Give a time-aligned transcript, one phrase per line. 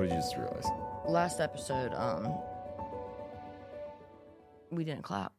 [0.00, 0.64] What did you just realize?
[1.06, 2.32] Last episode, um,
[4.70, 5.34] we didn't clap.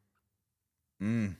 [1.02, 1.34] Mm,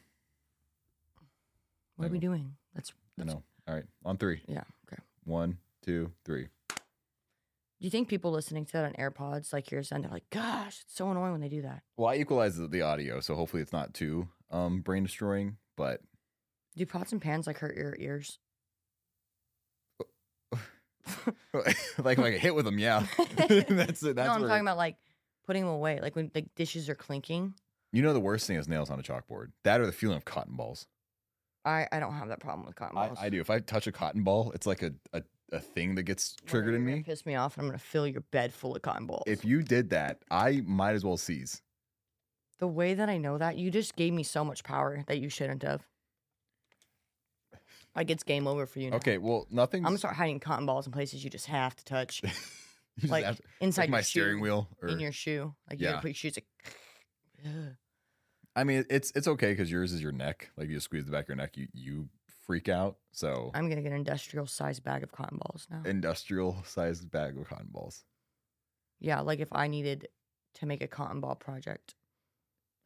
[1.94, 2.56] What are we doing?
[2.74, 3.44] That's, I know.
[3.68, 4.40] All right, on three.
[4.48, 5.00] yeah, okay.
[5.22, 6.48] One, two, three.
[6.68, 6.80] Do
[7.78, 10.96] you think people listening to that on AirPods like yours and they're like, gosh, it's
[10.96, 11.82] so annoying when they do that?
[11.96, 15.59] Well, I equalize the, the audio, so hopefully it's not too um brain destroying.
[15.77, 16.00] But
[16.75, 18.41] Do pots and pans like hurt your ears?
[21.98, 23.07] like like a hit with them, yeah.
[23.48, 24.16] that's it.
[24.16, 24.96] That's no, I'm where- talking about like
[25.47, 27.55] putting them away, like when like dishes are clinking.
[27.92, 29.48] You know the worst thing is nails on a chalkboard.
[29.65, 30.87] That or the feeling of cotton balls.
[31.65, 33.19] I I don't have that problem with cotton balls.
[33.20, 33.41] I do.
[33.41, 36.75] If I touch a cotton ball, it's like a, a, a thing that gets triggered
[36.75, 37.03] in me.
[37.03, 39.25] Piss me off, and I'm gonna fill your bed full of cotton balls.
[39.27, 41.61] If you did that, I might as well seize.
[42.59, 45.28] the way that I know that, you just gave me so much power that you
[45.28, 45.83] shouldn't have.
[47.95, 48.91] Like it's game over for you.
[48.91, 48.96] Now.
[48.96, 49.82] Okay, well, nothing.
[49.84, 52.30] I'm gonna start hiding cotton balls in places you just have to touch, you
[53.00, 54.69] just like have to- inside like my your steering shoe, wheel.
[54.80, 55.55] Or, in your shoe.
[55.69, 55.91] Like you Yeah.
[55.92, 56.47] gotta put your shoes like.
[57.47, 57.75] Ugh.
[58.56, 60.50] I mean, it's it's okay because yours is your neck.
[60.56, 62.08] Like you squeeze the back of your neck, you you
[62.47, 62.97] freak out.
[63.12, 65.83] So I'm gonna get an industrial sized bag of cotton balls now.
[65.84, 68.05] industrial sized bag of cotton balls.
[69.00, 70.08] yeah, like if I needed
[70.55, 71.95] to make a cotton ball project,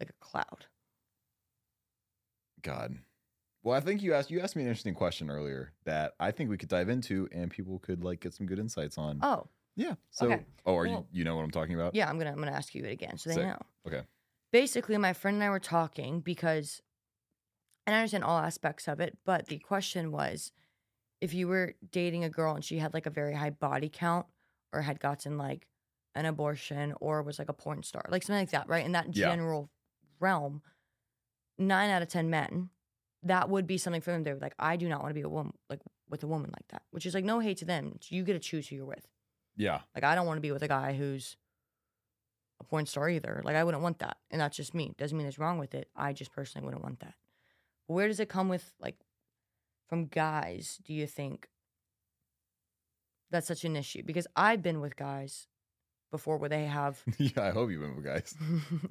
[0.00, 0.66] like a cloud.
[2.62, 2.98] God.
[3.66, 6.50] Well, I think you asked you asked me an interesting question earlier that I think
[6.50, 9.18] we could dive into and people could like get some good insights on.
[9.22, 9.94] Oh, yeah.
[10.10, 10.44] So, okay.
[10.64, 11.92] oh, are Well- you you know what I'm talking about?
[11.96, 12.08] yeah.
[12.08, 13.44] I'm gonna I'm gonna ask you it again so they Sick.
[13.44, 13.58] know.
[13.84, 14.02] Okay.
[14.52, 16.80] basically my friend and I were talking because
[17.88, 20.52] and I understand all aspects of it, but the question was
[21.20, 24.26] if you were dating a girl and she had like a very high body count
[24.72, 25.66] or had gotten like
[26.14, 28.86] an abortion or was like a porn star, like something like that, right?
[28.86, 29.26] In that Yeah.
[29.30, 29.70] general
[30.20, 30.62] realm,
[31.58, 32.70] nine out of ten men,
[33.28, 34.22] that would be something for them.
[34.22, 36.68] They're like, I do not want to be a woman like with a woman like
[36.68, 36.82] that.
[36.90, 37.98] Which is like no hate to them.
[38.08, 39.06] You get to choose who you're with.
[39.56, 39.80] Yeah.
[39.94, 41.36] Like I don't want to be with a guy who's
[42.60, 43.42] a porn star either.
[43.44, 44.16] Like I wouldn't want that.
[44.30, 44.94] And that's just me.
[44.98, 45.88] Doesn't mean there's wrong with it.
[45.96, 47.14] I just personally wouldn't want that.
[47.88, 48.96] But where does it come with like
[49.88, 51.48] from guys, do you think
[53.30, 54.02] that's such an issue?
[54.04, 55.46] Because I've been with guys
[56.10, 57.42] before where they have yeah.
[57.42, 58.34] I hope you've been with guys.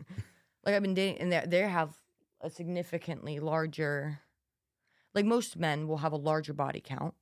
[0.66, 1.94] like I've been dating and they they have
[2.42, 4.20] a significantly larger
[5.16, 7.16] like most men will have a larger body count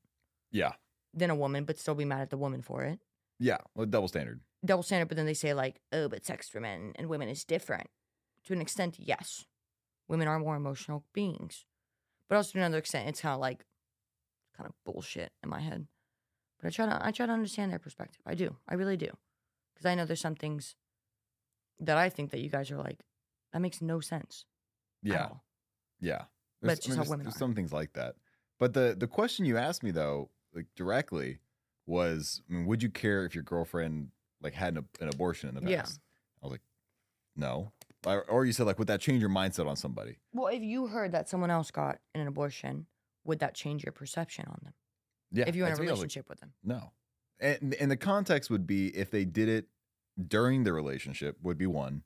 [0.51, 0.73] Yeah.
[1.13, 2.99] than a woman, but still be mad at the woman for it.
[3.39, 3.57] Yeah.
[3.75, 4.41] Well, double standard.
[4.65, 7.43] double standard, but then they say like, oh, but sex for men and women is
[7.43, 7.87] different.
[8.45, 9.45] To an extent, yes,
[10.07, 11.65] women are more emotional beings,
[12.29, 13.65] but also to another extent, it's kind of like,
[14.57, 15.87] kind of bullshit in my head.
[16.59, 18.21] But I try to, I try to understand their perspective.
[18.25, 19.09] I do, I really do,
[19.73, 20.75] because I know there's some things
[21.79, 23.01] that I think that you guys are like,
[23.51, 24.45] that makes no sense.
[25.05, 25.23] at Yeah.
[25.25, 25.43] all.
[25.99, 26.25] Yeah.
[26.63, 27.39] But There's- just how there's- women there's are.
[27.39, 28.15] some things like that.
[28.59, 31.39] But the the question you asked me though, like directly,
[31.85, 35.55] was, I mean, would you care if your girlfriend like had an, an abortion in
[35.55, 35.69] the past?
[35.71, 36.41] Yeah.
[36.41, 36.61] I was like,
[37.35, 37.71] no.
[38.05, 40.17] Or, or you said like, would that change your mindset on somebody?
[40.33, 42.85] Well, if you heard that someone else got an abortion,
[43.25, 44.73] would that change your perception on them?
[45.31, 45.45] Yeah.
[45.47, 45.87] if you're in a that's me.
[45.87, 46.91] I was like, relationship with them, no.
[47.39, 49.67] And and the context would be if they did it
[50.27, 52.03] during the relationship would be one,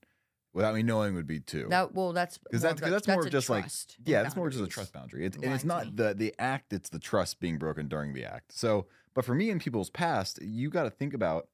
[0.58, 1.68] without me knowing would be two.
[1.70, 3.66] that well, that's because that's that's more of just like
[4.06, 5.24] yeah, that's more just a trust boundary.
[5.24, 8.52] It's, and it's not the the act; it's the trust being broken during the act.
[8.54, 11.48] So, but for me and people's past, you got to think about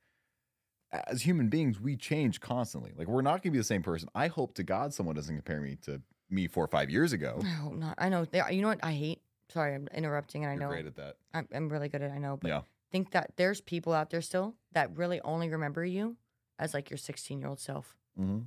[1.07, 2.93] as human beings, we change constantly.
[2.95, 4.07] Like we're not going to be the same person.
[4.15, 7.39] I hope to God someone doesn't compare me to me four or five years ago.
[7.43, 7.95] I hope not.
[7.97, 8.25] I know.
[8.49, 9.21] You know what I hate?
[9.49, 11.17] Sorry, I'm interrupting, and I You're know great at that.
[11.33, 12.11] I'm, I'm really good at.
[12.11, 12.61] it, I know, but Yeah.
[12.91, 16.15] think that there's people out there still that really only remember you
[16.57, 17.97] as like your 16 year old self.
[18.15, 18.39] hmm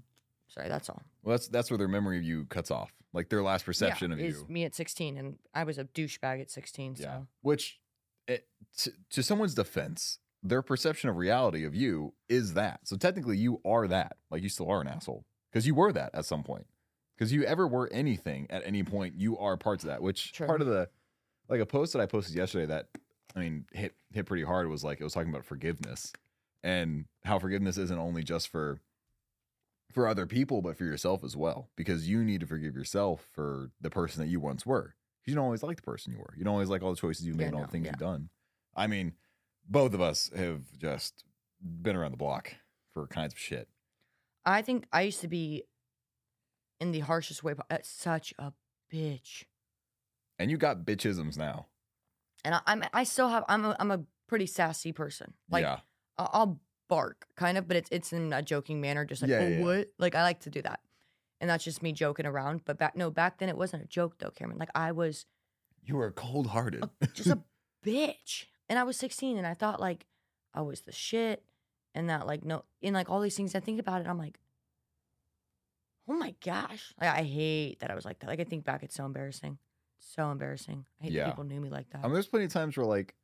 [0.49, 1.03] Sorry, that's all.
[1.23, 2.93] Well, that's that's where their memory of you cuts off.
[3.13, 4.47] Like their last perception yeah, of is you.
[4.53, 6.97] me at 16, and I was a douchebag at 16.
[6.99, 7.21] Yeah.
[7.41, 7.81] Which,
[8.29, 8.47] it,
[8.79, 12.81] to, to someone's defense, their perception of reality of you is that.
[12.85, 14.17] So technically, you are that.
[14.31, 16.67] Like you still are an asshole because you were that at some point.
[17.17, 20.03] Because you ever were anything at any point, you are parts of that.
[20.03, 20.47] Which True.
[20.47, 20.89] part of the,
[21.49, 22.89] like a post that I posted yesterday that
[23.35, 26.13] I mean hit hit pretty hard was like it was talking about forgiveness
[26.63, 28.81] and how forgiveness isn't only just for
[29.93, 33.71] for other people but for yourself as well because you need to forgive yourself for
[33.81, 34.95] the person that you once were
[35.25, 37.27] you don't always like the person you were you don't always like all the choices
[37.27, 37.93] you made Yeah, and all no, the things yeah.
[37.93, 38.29] you've done
[38.75, 39.15] i mean
[39.69, 41.25] both of us have just
[41.61, 42.55] been around the block
[42.93, 43.69] for kinds of shit
[44.49, 45.65] I think I used to be
[46.79, 48.53] in the harshest way, such a
[48.93, 49.43] bitch.
[50.39, 51.67] and you got bitchisms now
[52.45, 55.35] And I, I'm, I still have, I'm a, I'm a pretty sassy person.
[55.51, 55.81] Like, yeah
[56.19, 59.49] I'll bark kind of, but it's it's in a joking manner, just like Yeah, oh
[59.49, 59.89] yeah, what?
[59.99, 60.81] Like I like to do that,
[61.41, 62.63] and that's just me joking around.
[62.65, 64.59] But back no, back then it wasn't a joke though, Cameron.
[64.59, 65.27] Like I was
[65.85, 67.41] you were cold-hearted a, just a
[67.87, 70.07] bitch, and I was 16, and I thought like
[70.55, 71.45] I was the shit,
[71.95, 73.55] and that like no in like all these things.
[73.55, 74.07] I think about it.
[74.07, 74.39] I'm like,
[76.09, 78.27] oh my gosh, like, I hate that I was like that.
[78.29, 79.59] Like I think back, it's so embarrassing,
[79.99, 80.85] so embarrassing.
[81.01, 81.25] I hate Yeah.
[81.25, 82.01] that people knew me like that.
[82.01, 83.15] I mean, there's plenty of times where like,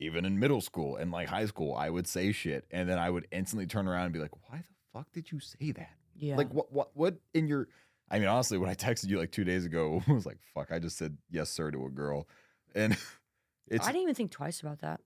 [0.00, 3.08] even in middle school and like high school, I would say shit, and then I
[3.10, 5.90] would instantly turn around and be like, "Why the fuck did you say that?
[6.16, 7.68] yeah, Like, what, what, what in your?"
[8.10, 10.72] I mean, honestly, when I texted you like two days ago, I was like, "Fuck!"
[10.72, 12.26] I just said yes, sir, to a girl,
[12.74, 12.96] and
[13.68, 15.00] it's I didn't even think twice about that.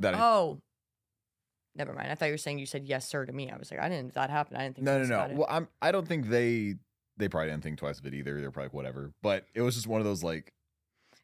[0.00, 0.14] that.
[0.14, 0.60] I, Oh,
[1.76, 2.10] never mind.
[2.10, 3.50] I thought you were saying you said yes, sir, to me.
[3.50, 4.14] I was like, I didn't.
[4.14, 4.84] That happened, I didn't think.
[4.86, 5.34] no, no, no.
[5.34, 5.68] Well, I'm.
[5.80, 6.74] I don't think they.
[7.16, 8.40] They probably didn't think twice of it either.
[8.40, 9.12] They're probably like, whatever.
[9.22, 10.52] But it was just one of those like,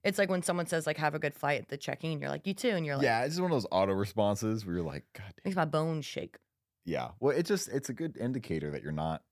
[0.02, 2.30] It's like when someone says like "Have a good flight" at the check-in, and you're
[2.30, 4.76] like, "You too," and you're like, yeah, it's just one of those auto responses where
[4.76, 5.42] you're like, God damn.
[5.44, 6.36] makes my bones shake.
[6.84, 7.10] Yeah.
[7.20, 9.22] Well, it just it's a good indicator that you're not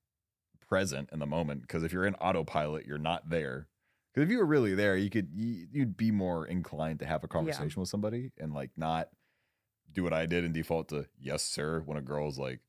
[0.69, 3.69] present in the moment because if you're in autopilot, you're not there.
[4.13, 7.25] Because if you were really there, you could you, you'd be more inclined to have
[7.25, 9.09] a conversation with somebody and like not
[9.93, 12.61] do what I did and default to yes sir when a girl's like,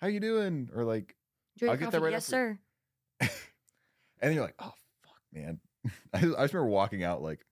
[0.00, 1.16] "How you doing?" or like,
[1.62, 1.98] I'll get that coffee?
[2.04, 2.58] right yes, after-
[3.20, 3.20] sir.
[3.20, 3.30] and
[4.22, 4.72] then you're like, "Oh
[5.02, 5.60] fuck, man."
[6.14, 7.44] I just, I just remember walking out like,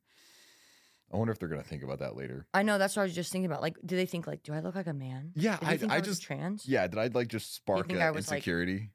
[1.13, 2.47] I wonder if they're gonna think about that later.
[2.55, 2.79] I know.
[2.79, 3.63] That's what I was just thinking about.
[3.63, 5.33] Like, do they think like, do I look like a man?
[5.35, 6.67] Yeah, I I, was just trans.
[6.69, 6.87] yeah.
[6.87, 8.91] Did I like just spark think uh, I like- insecurity?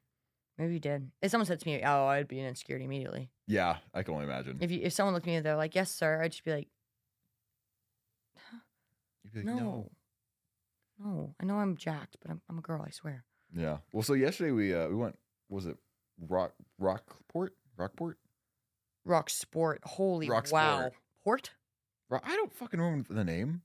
[0.58, 1.10] Maybe you did.
[1.20, 4.24] If someone said to me, "Oh, I'd be an insecurity immediately." yeah, I can only
[4.24, 4.56] imagine.
[4.62, 6.68] If you if someone looked at me they're like, "Yes, sir," I'd just be like,
[9.24, 9.90] You'd be like, "No,
[10.98, 12.82] no, I know I'm jacked, but I'm I'm a girl.
[12.86, 13.24] I swear."
[13.54, 13.78] Yeah.
[13.92, 15.18] Well, so yesterday we uh we went
[15.50, 15.76] was it
[16.18, 18.18] Rock Rockport Rockport?
[19.06, 19.80] Rock Sport.
[19.84, 20.78] Holy Rock wow.
[20.78, 20.92] Sport.
[21.24, 21.50] Port.
[22.10, 23.62] Ro- I don't fucking remember the name.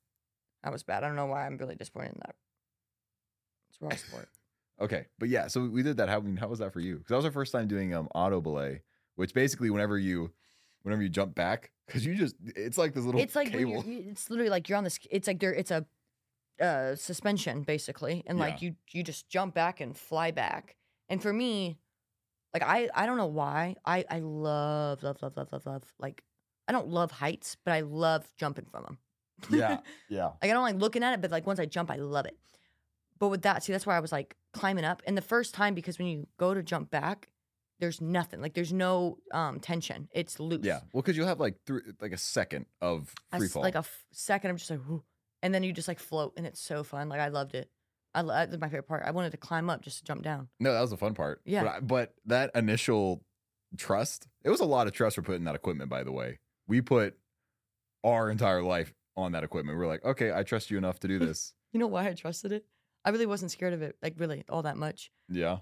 [0.64, 1.04] That was bad.
[1.04, 2.36] I don't know why I'm really disappointed in that.
[3.70, 4.30] It's Rock Sport.
[4.80, 6.10] Okay, but yeah, so we did that.
[6.10, 6.96] How I mean, how was that for you?
[6.96, 8.82] Because that was our first time doing um auto belay,
[9.16, 10.32] which basically whenever you
[10.82, 13.84] whenever you jump back, because you just it's like this little it's like cable.
[13.86, 14.98] it's literally like you're on this.
[15.12, 15.54] It's like there.
[15.54, 15.86] It's a
[16.60, 18.70] uh, suspension basically, and like Yeah.
[18.70, 20.76] you you just jump back and fly back.
[21.10, 21.78] And for me,
[22.54, 26.24] like I I don't know why I I love love love love love love like
[26.68, 28.98] I don't love heights, but I love jumping from them.
[29.50, 30.26] yeah, yeah.
[30.42, 32.38] Like I don't like looking at it, but like once I jump, I love it.
[33.20, 35.02] But with that, see, that's why I was like climbing up.
[35.06, 37.30] And the first time, because when you go to jump back,
[37.80, 38.42] there's nothing.
[38.42, 40.08] Like there's no um tension.
[40.12, 40.64] It's loose.
[40.66, 40.82] Yeah.
[40.94, 43.62] Well, because you'll have like three, like a second of free fall.
[43.64, 45.04] like a f- second, I'm just like, Whoo.
[45.42, 47.10] and then you just like float, and it's so fun.
[47.10, 47.70] Like I loved it.
[48.14, 49.04] I that's my favorite part.
[49.06, 50.50] I wanted to climb up just to jump down.
[50.60, 51.42] no, that was the fun part.
[51.46, 51.64] Yeah.
[51.64, 53.24] But, I, but that initial
[53.78, 55.90] trust, it was a lot of trust for putting that equipment.
[55.90, 57.18] By the way, we put
[58.04, 59.78] our entire life on that equipment.
[59.78, 61.54] We are like, okay, I trust you enough to do this.
[61.72, 62.66] You know why I trusted it?
[63.06, 65.12] I really wasn't scared of it, like really all that much.
[65.30, 65.58] yeah.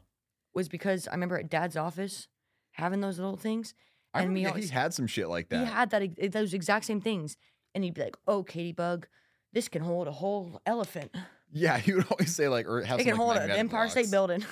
[0.56, 2.28] Was because I remember at Dad's office
[2.72, 3.76] having those little things.
[4.16, 5.60] I And me always- he had some shit like that.
[5.60, 7.38] He had that those exact same things,
[7.76, 9.08] and he'd be like, "Oh, Katie Bug,
[9.54, 11.16] this can hold a whole elephant.
[11.52, 14.12] Yeah, he would always say like, or have It can like, hold an Empire State.
[14.12, 14.46] Building."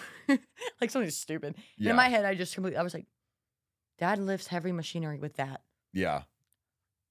[0.82, 1.56] like something stupid.
[1.78, 3.06] Yeah, in my head, I just completely, I was like,
[4.00, 5.62] "Dad lifts heavy machinery with that.
[5.94, 6.24] yeah.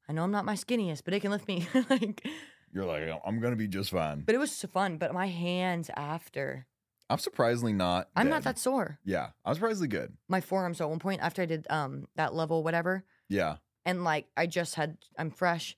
[0.08, 2.24] I know I'm not my skinniest, but it can lift me." like,
[2.72, 4.20] You're like, I'm gonna be just fine.
[4.20, 4.98] but it was so fun.
[4.98, 6.66] But my hands after,
[7.10, 8.08] I'm surprisingly not.
[8.14, 8.98] I'm not that sore.
[9.04, 10.12] Yeah, I'm surprisingly good.
[10.28, 10.78] My forearms.
[10.78, 14.46] So at one point after I did um that level whatever, Yeah, and like I
[14.46, 15.76] just had, I'm fresh.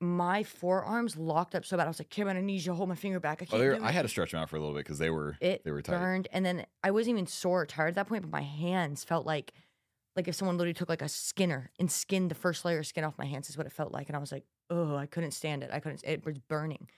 [0.00, 1.84] My forearms locked up so bad.
[1.84, 3.40] I was like, Kim, I need you to hold my finger back.
[3.40, 4.74] I oh, can't they were, do I had to stretch them out for a little
[4.74, 5.98] bit because they were it they were tight.
[5.98, 9.04] burned and then i wasn't even sore or tired at that point but my hands
[9.04, 9.52] felt like
[10.14, 13.04] like if someone literally took like a skinner and skinned the first layer of skin
[13.04, 15.32] off my hands is what it felt like and i was like oh i couldn't
[15.32, 16.88] stand it i couldn't it was burning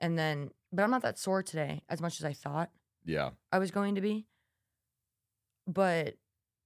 [0.00, 2.70] and then but i'm not that sore today as much as i thought
[3.04, 4.26] Yeah, i was going to be
[5.66, 6.14] but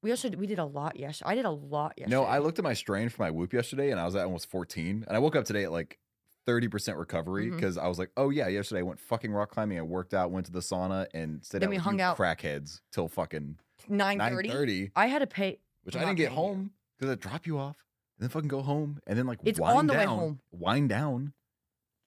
[0.04, 2.58] we also we did a lot yesterday i did a lot yesterday no, I looked
[2.58, 5.18] at my strain for my whoop yesterday, and I was at almost 14, and I
[5.18, 5.98] woke up today at like
[6.46, 7.56] 30 percent recovery mm-hmm.
[7.56, 10.30] because I was like, oh yeah, yesterday I went fucking rock climbing, I worked out,
[10.30, 13.58] went to the sauna, and stayed Then out we with hung out- crackheads till fucking
[13.90, 17.58] 9.30 9:30, i had to pay which I didn't get home because I drop you
[17.58, 17.76] off
[18.18, 20.40] and then fucking go home and then like It's on the way home.
[20.52, 21.32] Wind down.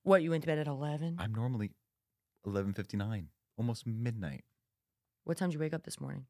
[0.03, 1.71] what you went to bed at 11 I'm normally
[2.45, 3.25] 11:59,
[3.57, 4.45] almost midnight,
[5.23, 6.25] what time did you wake up this morning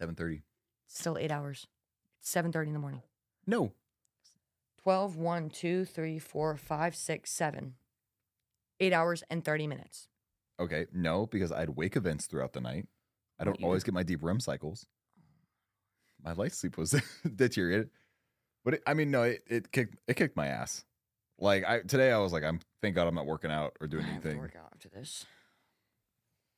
[0.00, 0.42] 7:30.
[0.86, 1.66] still eight hours
[2.22, 3.02] 7.30 in the morning
[3.46, 3.72] No,
[4.82, 7.74] 12, 1, 2, 3, 4, 5, 6, 7.
[8.78, 10.08] Eight hours and 30 minutes.
[10.60, 12.86] Okay, no, because I had wake events throughout the night.
[13.38, 14.86] I don't always get my deep REM cycles.
[16.22, 16.94] My light sleep was
[17.36, 17.90] deteriorated,
[18.64, 20.84] but it, I mean, no, it, it kicked it kicked my ass.
[21.38, 24.04] Like I today, I was like, I'm thank God I'm not working out or doing
[24.04, 24.40] I have to anything.
[24.40, 25.26] work out after this.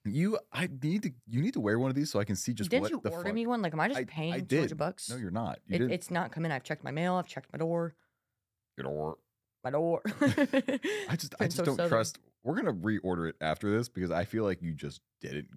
[0.04, 2.54] You, I need to, you need to wear one of these so I can see
[2.54, 3.34] just Didn't what you the order fuck.
[3.34, 3.60] me one?
[3.60, 4.78] Like, am I just I- paying I 200 did.
[4.78, 5.10] bucks?
[5.10, 5.58] No, you're not.
[5.66, 5.92] You it, didn't.
[5.92, 6.50] it's not coming.
[6.50, 7.14] I've checked my mail.
[7.14, 7.94] I've checked my door.
[8.76, 9.18] Your door.
[9.64, 10.00] My door.
[10.22, 11.88] I just, I just so don't southern.
[11.88, 15.48] trust we're gonna reorder it after this because I feel like you just didn't.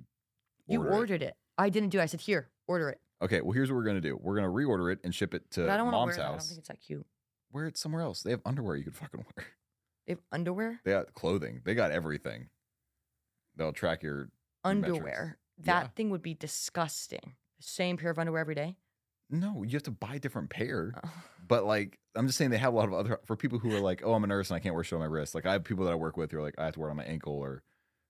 [0.67, 0.95] You order it.
[0.95, 1.35] ordered it.
[1.57, 1.99] I didn't do.
[1.99, 2.01] it.
[2.01, 2.99] I said here, order it.
[3.21, 4.17] Okay, well here's what we're gonna do.
[4.19, 6.17] We're gonna reorder it and ship it to But I don't want to mom's wear
[6.17, 6.25] that.
[6.25, 7.05] I don't think it's that cute.
[7.53, 8.23] Wear it somewhere else.
[8.23, 9.45] They have underwear you could fucking wear.
[10.07, 10.81] They have underwear.
[10.83, 11.61] They got clothing.
[11.63, 12.49] They got everything.
[13.55, 14.29] They'll track your.
[14.65, 14.97] Your metrics.
[14.97, 15.37] Underwear.
[15.59, 15.87] That Yeah.
[15.95, 17.35] thing would be disgusting.
[17.59, 18.77] Same pair of underwear every day.
[19.29, 20.93] No, you have to buy a different pair.
[21.03, 21.09] Oh.
[21.47, 23.79] But like, I'm just saying they have a lot of other for people who are
[23.79, 25.33] like, oh, I'm a nurse and I can't wear shit on my wrist.
[25.35, 26.89] Like, I have people that I work with who are like, I have to wear
[26.89, 27.63] it on my ankle or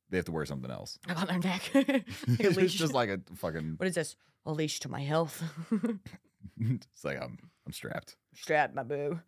[0.10, 0.98] they have to wear something else.
[1.07, 1.62] I got my neck.
[1.74, 2.03] Like a
[2.48, 2.74] it's leash.
[2.74, 3.75] just like a fucking.
[3.77, 4.15] what is this?
[4.45, 5.43] A leash to my health.
[6.60, 8.15] it's like I'm I'm strapped.
[8.33, 9.19] Strap my boo.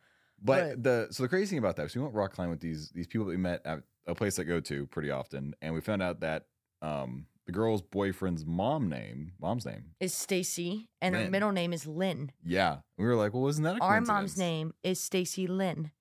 [0.42, 0.84] But Right.
[0.84, 3.08] the so the crazy thing about that, so we went rock climbing with these these
[3.08, 6.02] people that we met at a place I go to pretty often, and we found
[6.02, 6.46] out that
[6.82, 11.32] um the girl's boyfriend's mom name, mom's name, Is Stacy and her Lynn.
[11.32, 12.32] middle name is Lynn.
[12.44, 12.78] yeah.
[12.98, 14.38] We were like, well, isn't that a Our mom's coincidence?
[14.38, 15.92] name is Stacy Lynn.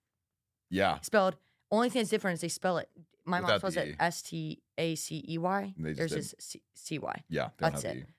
[0.71, 1.37] Yeah, Spelled.
[1.71, 2.89] Only thing that's different is they spell it.
[3.25, 3.97] My mom Without spells the it E.
[4.01, 5.75] S T A C E Y.
[5.79, 6.19] They just Theirs did.
[6.19, 7.25] is C- C Y.
[7.29, 7.49] yeah.
[7.59, 8.01] they don't That's have it.
[8.07, 8.13] the-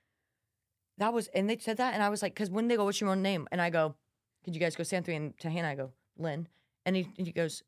[0.98, 3.00] That was, and they said that, and I was like, because when they go, what's
[3.00, 3.48] your own name?
[3.52, 3.94] And I go,
[4.44, 5.14] could you guys go stand three?
[5.16, 6.46] And to Hannah, I go, Lynn.
[6.86, 7.62] And he, and he goes,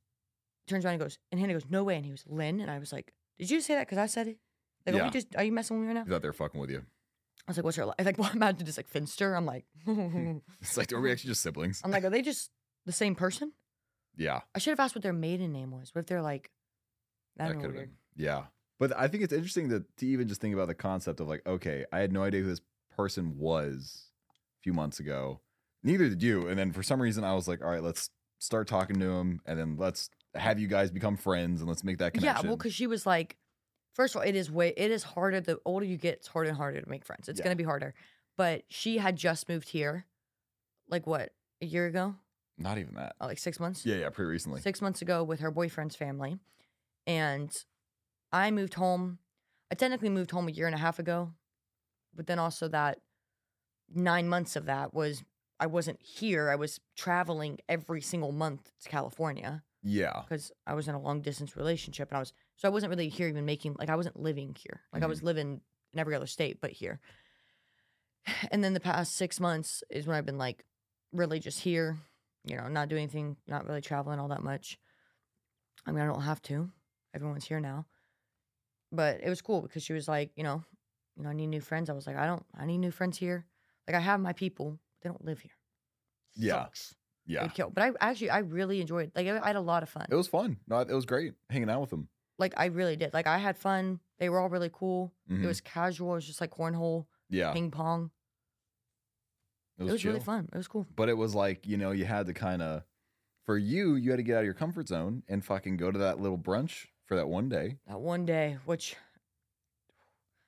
[0.66, 1.96] turns around and goes, and Hannah goes, no way.
[1.96, 2.60] And he was Lynn.
[2.60, 3.86] And I was like, did you say that?
[3.86, 4.38] Because I said it.
[4.86, 5.04] Like, are Yeah.
[5.04, 6.04] we just, are you messing with me right now?
[6.04, 6.78] He thought they were fucking with you.
[7.46, 7.92] I was like, what's your li-?
[8.04, 9.34] like, well, imagine just like Finster.
[9.34, 11.80] I'm like, I'm It's like, are we actually just siblings?
[11.84, 12.50] I'm like, are they just
[12.86, 13.52] the same person?
[14.18, 15.94] yeah, I should have asked what their maiden name was.
[15.94, 16.50] What if they're like,
[17.38, 17.90] I that don't know, could have weird.
[18.16, 18.24] been.
[18.24, 18.44] Yeah,
[18.80, 21.46] but I think it's interesting to to even just think about the concept of like,
[21.46, 22.62] okay, I had no idea who this
[22.96, 25.40] person was a few months ago.
[25.82, 26.48] Neither did you.
[26.48, 28.08] And then for some reason, I was like, all right, let's
[28.38, 31.98] start talking to him, and then let's have you guys become friends, and let's make
[31.98, 32.44] that connection.
[32.44, 33.36] Yeah, well, because she was like,
[33.94, 35.40] first of all, it is way it is harder.
[35.40, 37.28] The older you get, it's harder and harder to make friends.
[37.28, 37.44] It's Yeah.
[37.44, 37.94] gonna be harder.
[38.36, 40.06] But she had just moved here,
[40.88, 42.16] like what a year ago,
[42.58, 43.16] not even that.
[43.20, 43.84] oh, like six months.
[43.86, 44.60] Yeah, yeah, pretty recently.
[44.60, 46.38] Six months ago with her boyfriend's family,
[47.06, 47.50] and
[48.32, 49.18] I moved home.
[49.70, 51.32] I technically moved home a year and a half ago,
[52.14, 53.00] but then also that
[53.94, 55.24] nine months of that was
[55.58, 56.50] I wasn't here.
[56.50, 61.20] I was traveling every single month to California Yeah, because I was in a long
[61.20, 64.18] distance relationship and I was so I wasn't really here even making like I wasn't
[64.18, 64.80] living here.
[64.92, 65.26] Like I was mm-hmm.
[65.28, 65.60] living
[65.92, 67.00] in every other state but here.
[68.50, 70.64] And then the past six months is when I've been like
[71.12, 71.98] really just here,
[72.44, 74.76] you know, not doing anything, not really traveling all that much.
[75.86, 76.68] I mean, I don't have to.
[77.14, 77.86] Everyone's here now.
[78.90, 80.64] But it was cool because she was like, you know,
[81.16, 81.88] you know, I need new friends.
[81.88, 83.46] I was like, I don't I need new friends here.
[83.86, 85.52] Like I have my people, they don't live here.
[86.34, 86.64] Yeah.
[86.64, 86.96] Sucks.
[87.26, 87.42] It yeah.
[87.42, 87.70] would kill.
[87.70, 90.06] But I actually I really enjoyed like I I had a lot of fun.
[90.10, 90.58] It was fun.
[90.68, 92.08] No, it was great hanging out with them.
[92.38, 93.12] like I really did.
[93.14, 94.00] Like I had fun.
[94.18, 95.12] They were all really cool.
[95.30, 95.42] Mhm.
[95.44, 96.12] It was casual.
[96.12, 98.10] It was just like cornhole, yeah, ping pong.
[99.78, 100.48] it It was, was, really fun.
[100.52, 100.86] It was cool.
[100.94, 102.82] But it was like you know you had to kind of,
[103.44, 105.98] for you, you had to get out of your comfort zone and fucking go to
[105.98, 107.76] that little brunch for that one day.
[107.86, 108.96] That one day, which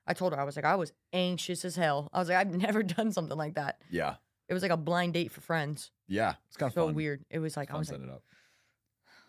[0.06, 2.08] I told her I was like I was anxious as hell.
[2.12, 3.82] I was like I've never done something like that.
[3.90, 4.14] Yeah,
[4.48, 5.90] It was like a blind date for friends.
[6.06, 6.94] yeah, it's kind of so fun.
[6.94, 7.24] weird.
[7.30, 8.22] It was like I was like setting it up.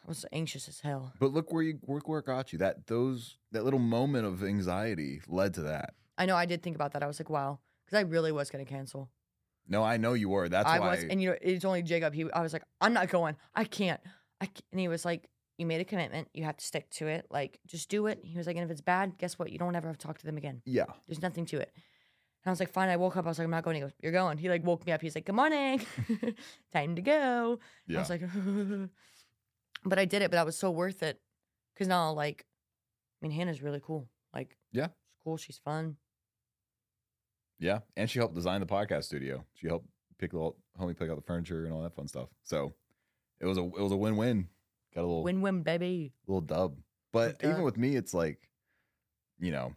[0.06, 1.14] I was anxious as hell.
[1.20, 2.60] But look where you look where it got you.
[2.60, 5.94] That those that little moment of anxiety led to that.
[6.18, 7.04] I know I did think about that.
[7.04, 9.10] I was like wow, because I really was gonna cancel.
[9.68, 10.50] No, I know you were.
[10.50, 10.92] That's I why.
[10.96, 12.14] was, and you know, it's only Jacob.
[12.14, 13.36] He, I was like, I'm not going.
[13.54, 14.00] I can't.
[14.42, 14.64] I can't.
[14.72, 16.28] and he was like, you made a commitment.
[16.34, 17.28] You have to stick to it.
[17.30, 18.20] Like, just do it.
[18.24, 19.52] He was like, and if it's bad, guess what?
[19.52, 20.64] You don't ever have to talk to them again.
[20.66, 21.72] yeah, There's nothing to it.
[22.44, 22.90] And I was like, fine.
[22.90, 23.26] I woke up.
[23.26, 23.76] I was like, I'm not going.
[23.76, 24.38] He goes, you're going.
[24.38, 25.02] He like woke me up.
[25.02, 25.82] He's like, good morning,
[26.74, 27.60] time to go.
[27.88, 27.98] Yeah.
[27.98, 28.22] I was like,
[29.86, 30.32] but I did it.
[30.32, 31.20] But that was so worth it
[31.74, 32.46] because now, like,
[33.22, 34.08] I mean, Hannah's really cool.
[34.34, 34.88] Like, Yeah.
[34.88, 35.38] she's cool.
[35.38, 35.98] She's fun.
[37.60, 39.44] Yeah, and she helped design the podcast studio.
[39.54, 42.30] She helped pick the help me pick out the furniture and all that fun stuff.
[42.44, 42.74] So
[43.42, 44.48] it was a it was a win win.
[44.96, 46.14] Got a little Win win, baby.
[46.26, 46.78] little dub.
[47.12, 48.48] But Little even with me, it's like,
[49.40, 49.76] you know,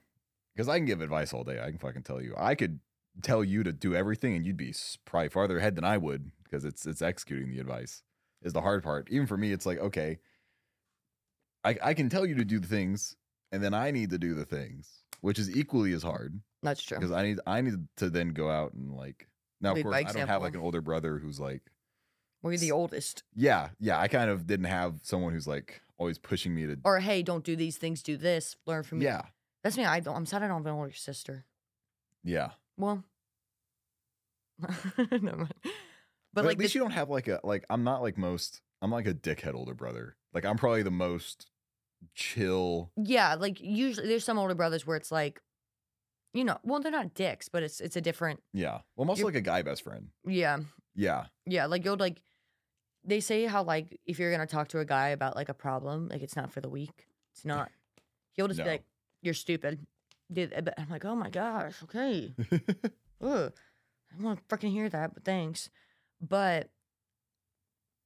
[0.55, 1.61] because I can give advice all day.
[1.61, 2.35] I can fucking tell you.
[2.37, 2.81] I could
[3.23, 6.65] tell you to do everything, and you'd be probably farther ahead than I would because
[6.65, 8.03] it's it's executing the advice
[8.43, 9.09] is the hard part.
[9.11, 10.19] Even for me, it's like okay,
[11.65, 13.17] I I can tell you to do the things,
[13.51, 14.89] and then I need to do the things,
[15.21, 16.99] which is equally as hard That's true.
[16.99, 19.29] because I need I need to then go out and like
[19.61, 21.63] now of course I don't have like an older brother who's like
[22.43, 23.23] We're the oldest.
[23.35, 26.99] yeah yeah I kind of didn't have someone who's like always pushing me to Or
[26.99, 28.03] hey, don't do these things.
[28.03, 28.57] Do this.
[28.67, 29.05] Learn from me.
[29.05, 29.23] yeah
[29.63, 29.85] That's me.
[29.85, 30.17] I don't.
[30.17, 31.45] I'm sad I don't have an older sister.
[32.25, 33.05] yeah Well,
[34.99, 35.55] never mind.
[35.65, 35.73] But,
[36.35, 38.63] but, like, at least the- you don't have like a like I'm not like most
[38.81, 41.47] I'm like a dickhead older brother like I'm probably the most
[42.15, 45.41] chill yeah, like usually there's some older brothers where it's like,
[46.35, 48.41] you know, well they're not dicks, but it's it's a different.
[48.53, 50.59] yeah well You're- like a guy best friend Yeah,
[50.95, 51.67] yeah yeah.
[51.67, 52.21] Like you'll like,
[53.05, 56.09] they say how like if you're gonna talk to a guy about like a problem,
[56.09, 57.07] like it's not for the weak.
[57.35, 57.71] It's not.
[58.33, 58.65] He'll just No.
[58.65, 58.85] be like,
[59.23, 59.87] "You're stupid."
[60.33, 62.35] Dude, uh, but I'm like, "Oh my gosh, okay."
[63.21, 63.53] Ugh,
[64.11, 65.71] I don't want to freaking hear that, but thanks.
[66.21, 66.71] But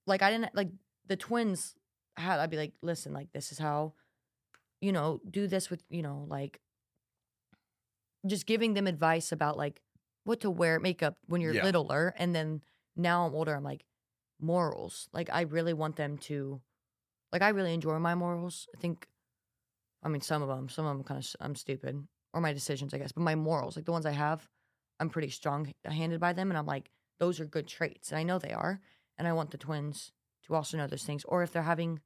[0.07, 0.69] like, I didn't like
[1.07, 1.75] the twins.
[2.17, 3.93] Had I'd be like, listen, like this is how,
[4.81, 6.61] you know, do this with you know, like,
[8.27, 9.83] just giving them advice about like
[10.25, 11.65] what to wear makeup when you're Yeah.
[11.65, 12.63] littler, and then
[12.97, 13.55] now I'm older.
[13.55, 13.85] I'm like
[14.41, 15.09] morals.
[15.13, 16.61] Like I really want them to,
[17.33, 18.67] like I really enjoy my morals.
[18.75, 19.07] I think,
[20.03, 22.95] I mean, some of them, some of them kind of I'm stupid or my decisions,
[22.95, 24.49] I guess, but my morals, like the ones I have,
[25.01, 26.51] I'm pretty strong handed by them.
[26.51, 28.11] And I'm like, those are good traits.
[28.11, 28.81] And I know they are.
[29.19, 30.13] And I want the twins
[30.45, 31.25] to also know those things.
[31.25, 32.01] Or if they're having,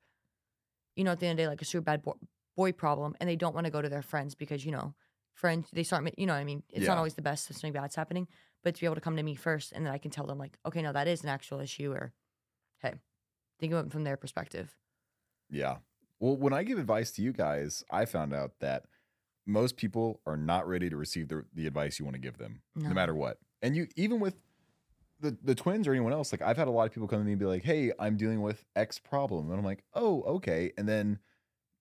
[0.96, 2.18] you know, at the end of the day, like a super bad bo-
[2.56, 4.94] boy problem and they don't want to go to their friends because, you know,
[5.34, 6.62] friends, they start, you know what I mean?
[6.68, 6.88] It's Yeah.
[6.88, 8.28] not always the best if something bad's happening,
[8.62, 10.38] but to be able to come to me first and then I can tell them,
[10.38, 11.92] like, okay, no, that is an actual issue.
[11.92, 12.12] Or,
[12.80, 12.94] hey,
[13.60, 14.76] think of it from their perspective.
[15.50, 15.78] Yeah.
[16.20, 18.84] Well, when I give advice to you guys, I found out that
[19.46, 22.60] most people are not ready to receive the, the advice you want to give them,
[22.76, 22.88] no.
[22.88, 22.94] No.
[22.94, 23.38] matter what.
[23.62, 24.34] And you, even with
[25.20, 27.24] the, the twins or anyone else, like I've had a lot of people come to
[27.24, 29.50] me and be like, hey, I'm dealing with X problem.
[29.50, 30.72] And I'm like, oh, okay.
[30.78, 31.18] And then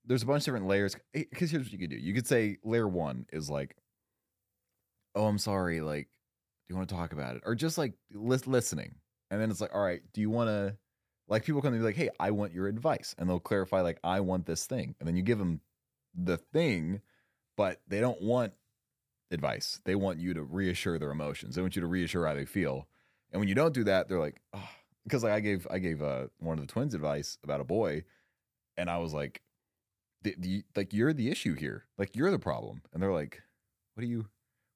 [0.06, 0.96] there's a bunch of different layers.
[1.14, 3.76] Eh, because here's what you could do you could say layer one is like,
[5.16, 5.82] oh, I'm sorry.
[5.82, 7.44] Like, do you want to talk about it?
[7.46, 8.96] Or just like lis- listening.
[9.32, 10.76] And then it's like, all right, do you want to
[11.30, 13.16] like people come to be like, hey, I want your advice.
[13.18, 14.96] And they'll clarify, like, I want this thing.
[15.00, 15.62] And then you give them
[16.16, 17.02] the thing,
[17.56, 18.54] but they don't want
[19.32, 19.80] advice.
[19.86, 21.56] They want you to reassure their emotions.
[21.56, 22.88] They want you to reassure how they feel.
[23.32, 24.70] And when you don't do that, they're like, oh.
[25.04, 28.04] because like I gave I gave uh, one of the twins advice about a boy,
[28.76, 29.44] and I was like,
[30.24, 31.86] the, the, like you're the issue here.
[31.98, 32.82] Like you're the problem.
[32.92, 33.42] And they're like,
[33.94, 34.26] what do you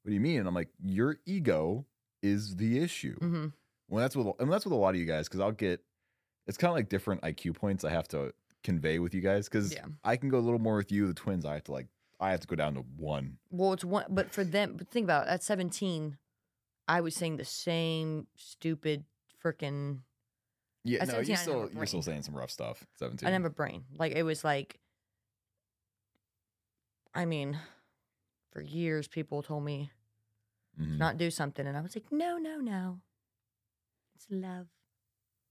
[0.04, 0.40] what do you mean?
[0.40, 1.86] And I'm like, your ego
[2.22, 3.18] is the issue.
[3.18, 3.48] hmm
[3.90, 5.82] Well, that's what and that's with a lot of you guys because I'll get
[6.48, 8.34] it's kind of like different IQ points I have to
[8.64, 9.86] convey with you guys because Yeah.
[10.04, 11.08] I can go a little more with you.
[11.08, 11.88] The twins, I have to like
[12.20, 13.38] I have to go down to one.
[13.52, 16.18] Well, it's one, but for them, but think about it, at 17,
[16.88, 19.04] I was saying the same stupid
[19.44, 20.00] freaking.
[20.86, 22.86] Yeah, no, you 17, still you're still saying some rough stuff.
[22.96, 23.28] Seventeen.
[23.28, 23.84] I never brain.
[23.98, 24.80] Like it was like.
[27.16, 27.60] I mean,
[28.52, 29.92] for years, people told me
[30.80, 30.98] Mhm.
[30.98, 33.02] not do something, and I was like, no, no, no.
[34.16, 34.68] It's love.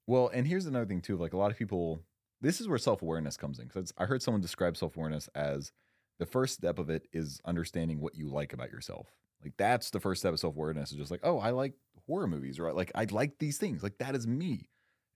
[0.06, 1.16] Well, and here's another thing too.
[1.16, 2.00] Like a lot of people,
[2.40, 3.66] this is where self awareness comes in.
[3.66, 5.72] Because I heard someone describe self awareness as
[6.18, 9.08] the first step of it is understanding what you like about yourself.
[9.42, 10.92] Like that's the first step of self awareness.
[10.92, 11.74] Is just like, oh, I like
[12.06, 13.82] horror movies, or like I like these things.
[13.82, 14.68] Like that is me.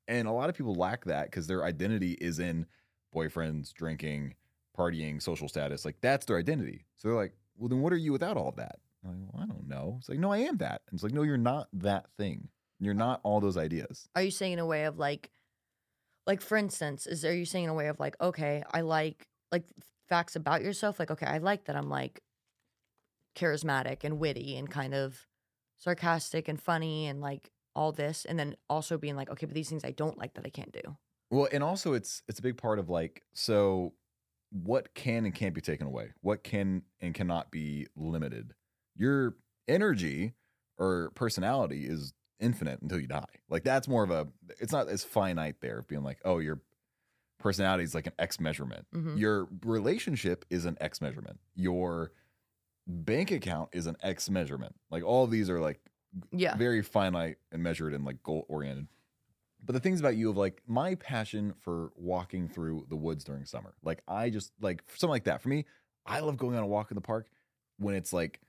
[0.08, 2.66] And a lot of people lack that because their identity is in
[3.14, 4.34] boyfriends, drinking,
[4.76, 5.84] partying, social status.
[5.84, 6.86] Like that's their identity.
[6.96, 8.78] So they're like, well, then what are you without all that?
[9.04, 9.96] I'm like, well, I don't know.
[9.98, 10.82] It's like, no, I am that.
[10.88, 12.48] And it's like, no, you're not that thing.
[12.78, 14.08] You're not all those ideas.
[14.14, 15.30] Are you saying in a way of like,
[16.26, 19.26] like for instance, is are you saying in a way of like, okay, I like
[19.52, 19.64] like
[20.08, 22.20] facts about yourself, like okay, I like that I'm like
[23.36, 25.26] charismatic and witty and kind of
[25.76, 29.68] sarcastic and funny and like all this, and then also being like, okay, but these
[29.68, 30.96] things I don't like that I can't do.
[31.30, 33.94] Well, and also it's it's a big part of like so
[34.50, 36.12] what can and can't be taken away.
[36.20, 38.54] What can and cannot be limited.
[38.96, 39.36] Your
[39.68, 40.34] energy
[40.78, 43.24] or personality is infinite until you die.
[43.48, 44.28] Like that's more of a
[44.60, 46.60] it's not as finite there of being like, oh, your
[47.38, 48.86] personality is like an X measurement.
[48.94, 49.18] Mhm.
[49.18, 51.38] Your relationship is an X measurement.
[51.54, 52.12] Your
[52.86, 54.74] bank account is an X measurement.
[54.90, 55.80] Like all these are like
[56.30, 58.88] Yeah, very finite and measured and like goal oriented.
[59.64, 63.44] But the things about you of like my passion for walking through the woods during
[63.44, 65.42] summer, like I just like something like that.
[65.42, 65.66] For me,
[66.04, 67.28] I love going on a walk in the park
[67.78, 68.40] when it's like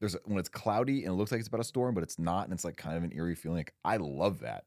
[0.00, 2.44] there's when it's cloudy and it looks like it's about a storm, but it's not,
[2.44, 3.58] and it's like kind of an eerie feeling.
[3.58, 4.64] Like I love that.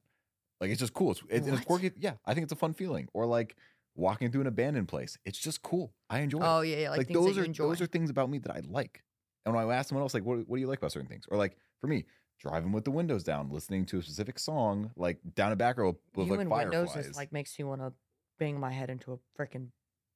[0.59, 1.11] Like it's just cool.
[1.11, 1.91] It's it, and it's quirky.
[1.97, 3.07] Yeah, I think it's a fun feeling.
[3.13, 3.55] Or like
[3.95, 5.17] walking through an abandoned place.
[5.25, 5.93] It's just cool.
[6.09, 6.89] I enjoy it Oh yeah, yeah.
[6.89, 7.67] Like, like, those are enjoy.
[7.67, 9.03] those are things about me that I like.
[9.45, 11.25] And when I ask someone else, like, what, what do you like about certain things?
[11.29, 12.05] Or like for me,
[12.39, 15.97] driving with the windows down, listening to a specific song, like down a back row
[16.15, 16.73] with you like and fireflies.
[16.73, 17.93] Windows just like makes you want to
[18.39, 19.67] bang my head into a freaking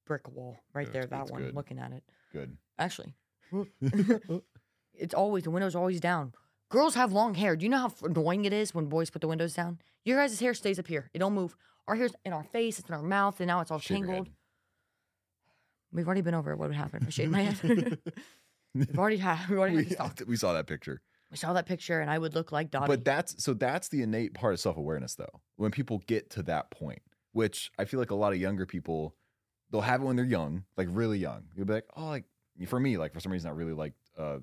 [0.06, 1.06] brick wall right there.
[1.06, 1.56] That one, good.
[1.56, 2.04] looking at it.
[2.34, 2.58] Good.
[2.78, 3.13] Actually,
[5.02, 6.34] it's always the window's always down.
[6.70, 7.56] Girls have long hair.
[7.56, 9.80] Do you know how annoying it is when boys put the windows down?
[10.06, 11.10] Your guys' hair stays up here.
[11.14, 11.56] It don't move.
[11.88, 12.80] Our hair's in our face.
[12.80, 14.28] It's in our mouth, and now it's all Shave your tangled.
[14.28, 14.36] head.
[15.92, 16.58] We've already been over it.
[16.58, 18.00] What would happen if I shaved my head?
[18.74, 19.50] we've already had.
[19.50, 20.22] We already had we, this talk.
[20.28, 21.02] we saw that picture.
[21.30, 22.88] We saw that picture, and I would look like Dottie.
[22.88, 25.42] But that's so that's the innate part of self awareness, though.
[25.58, 27.02] When people get to that point,
[27.34, 29.16] which I feel like a lot of younger people,
[29.72, 31.44] they'll have it when they're young, like really young.
[31.56, 32.26] You'll be like, oh, like
[32.68, 34.38] for me, like for some reason, I really like uh,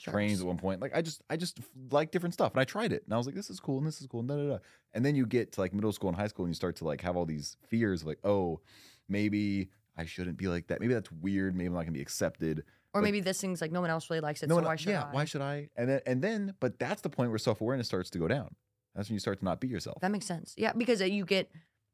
[0.00, 0.80] trains at one point.
[0.80, 1.60] Like I just I just
[1.90, 3.86] like different stuff, and I tried it, and I was like, this is cool, and
[3.86, 4.58] this is cool, and da da da.
[4.94, 6.84] And then you get to like middle school and high school, and you start to
[6.84, 8.60] like have all these fears, of like, oh,
[9.08, 10.80] maybe I shouldn't be like that.
[10.80, 11.54] Maybe that's weird.
[11.54, 12.64] Maybe I'm not gonna be accepted.
[12.92, 14.76] Or maybe this thing's like no one else really likes it, no so one, why
[14.76, 15.14] should yeah, I?
[15.14, 15.68] why should I?
[15.76, 18.54] And then and then, but that's the point where self awareness starts to go down.
[18.94, 20.00] That's when you start to not be yourself.
[20.00, 20.54] That makes sense.
[20.56, 21.50] Yeah, because uh, you get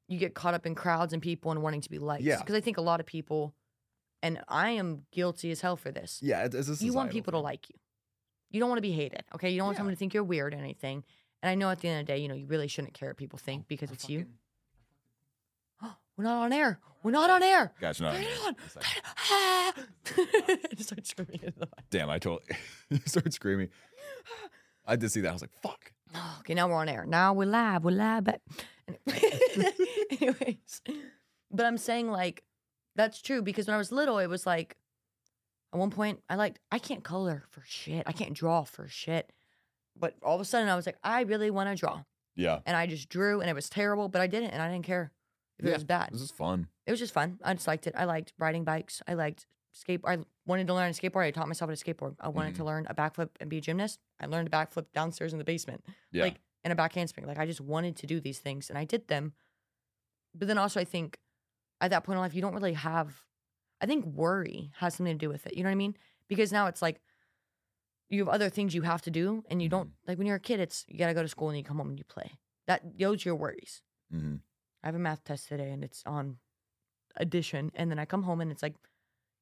[0.08, 2.22] you get caught up in crowds and people and wanting to be liked.
[2.22, 2.38] Yeah.
[2.38, 3.54] Because I think a lot of people,
[4.22, 6.20] and I am guilty as hell for this.
[6.22, 7.78] yeah, it's, it's you want people to like you.
[8.50, 9.24] You don't want to be hated.
[9.34, 9.50] Okay.
[9.50, 9.78] You don't want Yeah.
[9.80, 11.04] someone to think you're weird or anything.
[11.42, 13.10] And I know at the end of the day, you know, you really shouldn't care
[13.10, 14.26] what people Oh, think because it's you.
[16.16, 16.80] We're not on air.
[17.02, 17.72] We're not on air.
[17.80, 18.02] Gotcha.
[18.04, 18.56] No, Turn no, it on.
[18.64, 18.76] it's
[19.30, 19.72] Ah!
[20.74, 21.84] Just start screaming into the mic.
[21.90, 22.40] Damn, I told.
[22.90, 23.68] you started screaming.
[24.86, 25.28] I did see that.
[25.28, 25.92] I was like, fuck.
[26.40, 27.04] Okay, now we're on air.
[27.06, 27.84] Now we're live.
[27.84, 28.24] We're live.
[28.24, 28.40] But
[30.20, 30.80] anyways,
[31.50, 32.44] but I'm saying like
[32.94, 34.76] that's true because when I was little, it was like
[35.72, 38.04] at one point I liked I can't color for shit.
[38.06, 39.32] I can't draw for shit.
[39.98, 42.02] But all of a sudden, I was like, I really want to draw,
[42.34, 42.58] Yeah.
[42.66, 44.84] and I just drew, and it was terrible, but I did it, and I didn't
[44.84, 45.10] care
[45.58, 46.10] if it was bad.
[46.12, 46.68] This is fun.
[46.86, 47.38] It was just fun.
[47.42, 47.94] I just liked it.
[47.96, 49.00] I liked riding bikes.
[49.08, 50.02] I liked skate.
[50.04, 51.24] I wanted to learn a skateboard.
[51.24, 52.14] I taught myself how to skateboard.
[52.20, 52.66] I wanted to Mm-hmm.
[52.66, 54.00] learn a backflip and be a gymnast.
[54.20, 56.24] I learned a backflip downstairs in the basement Yeah.
[56.24, 57.26] like and a back handspring.
[57.26, 59.32] Like I just wanted to do these things and I did them.
[60.34, 61.18] But then also I think
[61.80, 63.24] at that point in life you don't really have
[63.80, 65.54] I think worry has something to do with it.
[65.54, 65.96] You know what I mean?
[66.28, 67.00] Because now it's like
[68.08, 70.40] you have other things you have to do and you don't like when you're a
[70.40, 72.32] kid it's you got to go to school and you come home and you play.
[72.66, 73.82] That those are your worries.
[74.10, 74.36] hmm
[74.82, 76.36] I have a math test today and it's on
[77.16, 78.74] addition and then I come home and it's like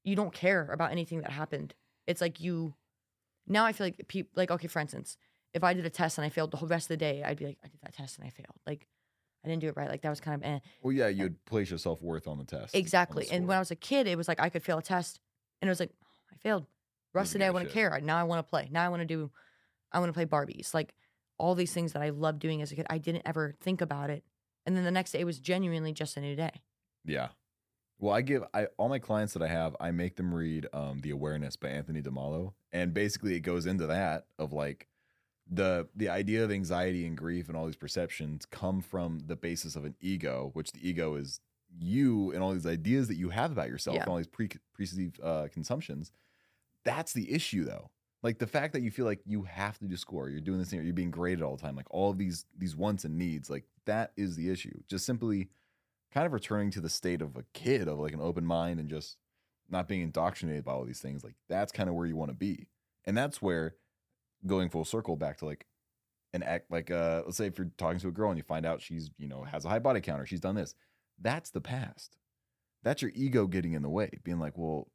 [0.03, 1.75] you don't care about anything that happened.
[2.07, 2.75] It's like you
[3.47, 5.17] now I feel like people like okay for instance,
[5.53, 7.39] if I did a test and I failed the whole rest of the day, I'd
[7.39, 8.59] be like I did that test and I failed.
[8.67, 8.87] Like
[9.45, 9.89] I didn't do it right.
[9.89, 10.59] Like that was kind of eh.
[10.83, 12.63] Well, yeah, you'd place your self worth on the test.
[12.63, 13.29] on the Exactly.
[13.31, 15.21] And when I was a kid, it was like I could fail a test
[15.61, 15.91] and it was like
[16.33, 16.67] I failed.
[17.13, 18.01] Rest of the Doesn't day I want to care.
[18.03, 18.69] Now I want to play.
[18.73, 19.31] Now I want to do
[19.93, 20.75] I want to play Barbies.
[20.75, 20.95] Like
[21.39, 24.11] all these things that I loved doing as a kid, I didn't ever think about
[24.11, 24.25] it.
[24.67, 26.63] And then the next day it was genuinely just a new day.
[27.05, 27.29] Yeah.
[27.99, 31.01] Well, I give I all my clients that I have, I make them read um
[31.03, 32.55] The Awareness by Anthony de Mello.
[32.73, 34.89] And basically it goes into that of like
[35.51, 39.77] the the idea of anxiety and grief and all these perceptions come from the basis
[39.77, 41.41] of an ego, which the ego is
[41.79, 44.03] you and all these ideas that you have about yourself Yeah.
[44.03, 46.13] and all these pre preconceived uh, consumptions.
[46.85, 47.91] That's the issue though.
[48.23, 50.71] Like the fact that you feel like you have to do score, you're doing this
[50.71, 53.65] thing, you're being graded all the time, like all these these wants and needs, like
[53.85, 54.81] that is the issue.
[54.89, 55.49] Just simply
[56.13, 58.89] kind of returning to the state of a kid of like an open mind and
[58.89, 59.19] just
[59.69, 62.37] not being indoctrinated by all these things like that's kind of where you want to
[62.37, 62.69] be
[63.05, 63.75] and that's where
[64.47, 65.67] going full circle back to like
[66.33, 68.67] an act like uh let's say if you're talking to a girl and you find
[68.67, 70.75] out she's you know has a high body count or she's done this
[71.21, 72.17] that's the past.
[72.83, 74.89] That's your ego getting in the way being like well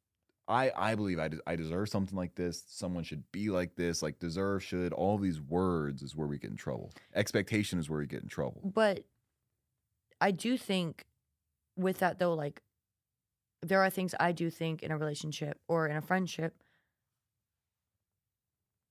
[0.46, 2.62] i i believe i, de- I deserve something like this.
[2.68, 4.92] Someone should be like this like deserve should.
[4.92, 6.92] All these words is where we get in trouble.
[7.14, 8.60] Expectation is where we get in trouble.
[8.62, 9.04] But
[10.20, 11.06] I do think
[11.76, 12.62] with that though, like
[13.62, 16.54] there are things I do think in a relationship or in a friendship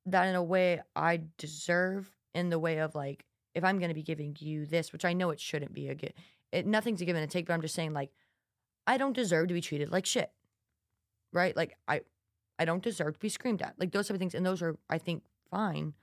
[0.06, 4.04] that in a way I deserve in the way of like if I'm gonna be
[4.04, 6.16] giving you this, which I know it shouldn't be a get
[6.52, 8.12] it nothing's a give and a take, but I'm just saying like
[8.88, 10.32] I don't deserve to be treated like shit.
[11.32, 11.56] Right?
[11.56, 12.02] Like I
[12.58, 13.76] I don't deserve to be screamed at.
[13.78, 14.36] Like those type of things.
[14.36, 15.94] And those are I think fine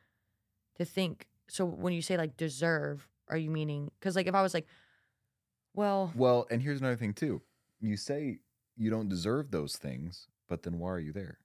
[0.76, 1.26] to think.
[1.48, 4.66] So when you say like deserve, are you meaning because like if I was like,
[5.74, 7.42] well, Well, and here's another thing too.
[7.80, 8.38] You say
[8.76, 11.38] you don't deserve those things, but then why are you there?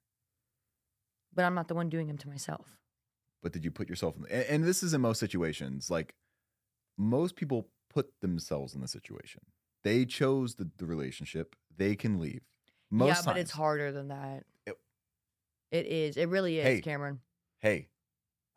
[1.34, 2.78] But I'm not the one doing them to myself.
[3.44, 4.26] But did you put yourself in?
[4.30, 5.90] And, and this is in most situations.
[5.90, 6.16] Like
[6.98, 9.42] most people put themselves in the situation.
[9.84, 11.56] They chose the, the relationship.
[11.76, 12.42] They can leave.
[12.92, 13.26] Most yeah, times.
[13.26, 14.44] but it's harder than that.
[14.66, 14.78] It-
[15.72, 16.18] it is.
[16.18, 16.82] It really is, Hey.
[16.82, 17.22] Cameron.
[17.60, 17.88] Hey,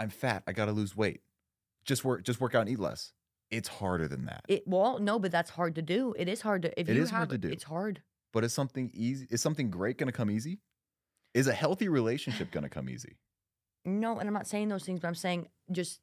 [0.00, 0.42] I'm fat.
[0.48, 1.20] I got to lose weight.
[1.84, 2.24] Just work.
[2.24, 3.12] Just work out and eat less.
[3.52, 4.44] It's harder than that.
[4.48, 6.12] It well, no, but that's hard to do.
[6.18, 7.48] It is hard to if It you is hard to do.
[7.48, 8.02] It's hard.
[8.32, 9.28] but is something easy?
[9.30, 10.58] Is something great going to come easy?
[11.34, 13.16] Is a healthy relationship going to come easy?
[13.84, 16.00] No, and I'm not saying those things, but I'm saying just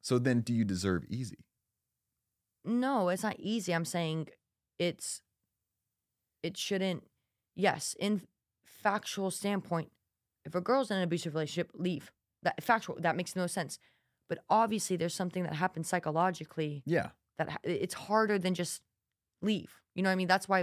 [0.00, 1.44] So then, do you deserve easy?
[2.64, 3.74] no, it's not easy.
[3.74, 4.28] I'm saying
[4.78, 5.20] it's
[6.44, 7.02] it shouldn't
[7.56, 8.22] yes, in
[8.64, 9.90] factual standpoint,
[10.44, 12.12] if a girl's in an abusive relationship, leave.
[12.44, 13.78] That factual that makes no sense.
[14.28, 17.10] But obviously there's something that happens psychologically Yeah.
[17.38, 18.80] that it's harder than just
[19.42, 19.80] leave.
[19.94, 20.28] You know what I mean?
[20.28, 20.62] That's why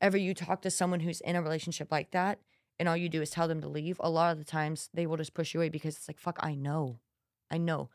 [0.00, 2.38] whenever you talk to someone who's in a relationship like that
[2.78, 5.06] and all you do is tell them to leave, a lot of the times they
[5.06, 7.00] will just push you away because it's like, fuck, I know.
[7.50, 7.90] I know.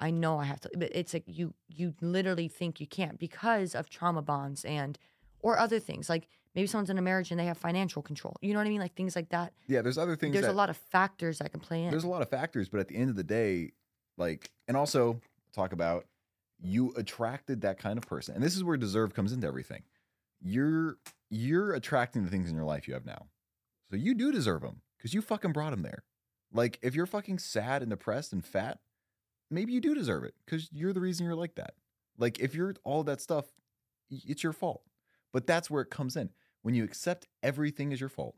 [0.00, 3.76] I know I have to but it's like you you literally think you can't because
[3.76, 4.98] of trauma bonds and
[5.38, 6.08] or other things.
[6.08, 8.36] Like maybe someone's in a marriage and they have financial control.
[8.40, 8.80] You know what I mean?
[8.80, 9.52] Like things like that.
[9.68, 9.82] Yeah.
[9.82, 10.32] There's other things.
[10.32, 11.90] There's that, a lot of factors that can play in.
[11.90, 13.72] there's a lot of factors, but at the end of the day,
[14.18, 15.20] like, and also
[15.52, 16.06] talk about
[16.60, 18.34] you attracted that kind of person.
[18.34, 19.82] And this is where deserve comes into everything.
[20.42, 20.96] You're
[21.30, 23.26] you're attracting the things in your life you have now.
[23.90, 26.04] So you do deserve them because you fucking brought them there.
[26.52, 28.78] Like if you're fucking sad and depressed and fat,
[29.50, 31.74] maybe you do deserve it because you're the reason you're like that.
[32.18, 33.46] Like if you're all that stuff,
[34.10, 34.82] it's your fault.
[35.32, 36.30] But that's where it comes in
[36.62, 38.36] when you accept everything is your fault.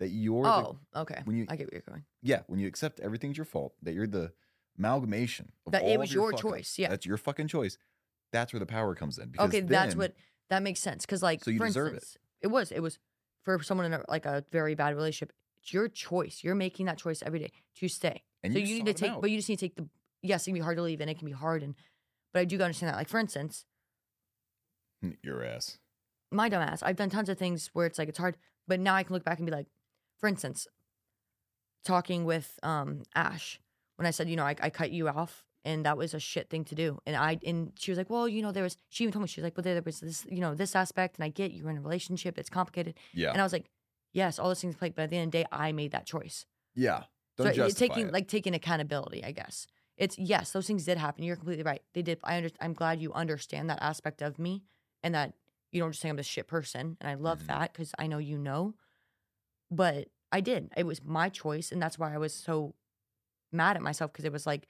[0.00, 1.22] That you're the, Oh, okay.
[1.24, 2.04] when you- I get where you're going.
[2.22, 4.32] yeah, when you accept everything's your fault, that you're the
[4.76, 6.88] amalgamation of That it was your fuck-ups, choice, yeah.
[6.88, 7.78] that's your fucking choice.
[8.32, 9.30] That's where the power comes in.
[9.30, 10.14] Because Okay, that's what
[10.50, 11.04] that makes sense.
[11.04, 11.94] Because like, So you for deserve it.
[11.96, 12.46] instance, it.
[12.48, 12.98] was it was
[13.42, 15.32] for someone in a, like a very bad relationship.
[15.62, 16.40] It's your choice.
[16.42, 18.22] You're making that choice every day to stay.
[18.42, 19.20] And so you you need to take, out.
[19.20, 19.88] but you just need to take the.
[20.22, 21.74] Yes, it can be hard to leave, and it can be hard, and
[22.32, 22.96] but I do understand that.
[22.96, 23.64] Like for instance,
[25.22, 25.78] your ass.
[26.32, 26.82] my dumb ass.
[26.82, 29.24] I've done tons of things where it's like it's hard, but now I can look
[29.24, 29.66] back and be like,
[30.18, 30.66] for instance,
[31.84, 33.60] talking with um Ash
[33.96, 36.48] when I said, you know, I, I cut you off and that was a shit
[36.48, 36.98] thing to do.
[37.06, 39.28] And I and she was like, well, you know, there was she even told me
[39.28, 41.68] she was like, but there was this, you know, this aspect, and I get you're
[41.70, 42.94] in a relationship, it's complicated.
[43.12, 43.32] Yeah.
[43.32, 43.66] And I was like,
[44.12, 46.06] yes, all those things play, but at the end of the day, I made that
[46.06, 46.46] choice.
[46.74, 47.02] yeah.
[47.36, 48.12] Don't so it- justify taking it.
[48.14, 49.66] like taking accountability, I guess.
[49.98, 51.22] It's yes, those things did happen.
[51.24, 51.82] You're completely right.
[51.94, 52.18] They did.
[52.24, 54.62] I under, I'm glad you understand that aspect of me
[55.02, 55.34] and that
[55.72, 56.96] you don't just think I'm a shit person.
[57.00, 57.46] And I love Mhm.
[57.48, 58.74] that because I know you know.
[59.70, 60.70] But I did.
[60.76, 62.74] It was my choice, and that's why I was so
[63.52, 64.66] mad at myself because it was like,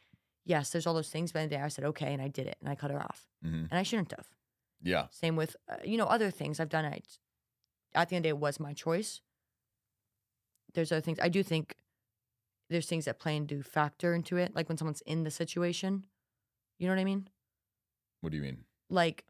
[0.46, 1.32] yes, there's all those things.
[1.32, 3.00] But in the day, I said okay, and I did it, and I cut her
[3.02, 3.68] off, Mhm.
[3.70, 4.28] and I shouldn't have.
[4.80, 5.08] Yeah.
[5.10, 6.84] Same with uh, you know other things I've done.
[6.86, 7.02] I
[7.94, 9.20] at the end of the day, it was my choice.
[10.74, 11.76] There's other things I do think.
[12.68, 16.04] There's things that play and do factor into it, like when someone's in the situation.
[16.78, 17.28] You know what I mean?
[18.20, 18.64] What do you mean?
[18.90, 19.24] Like,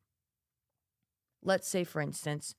[1.42, 2.54] let's say for instance,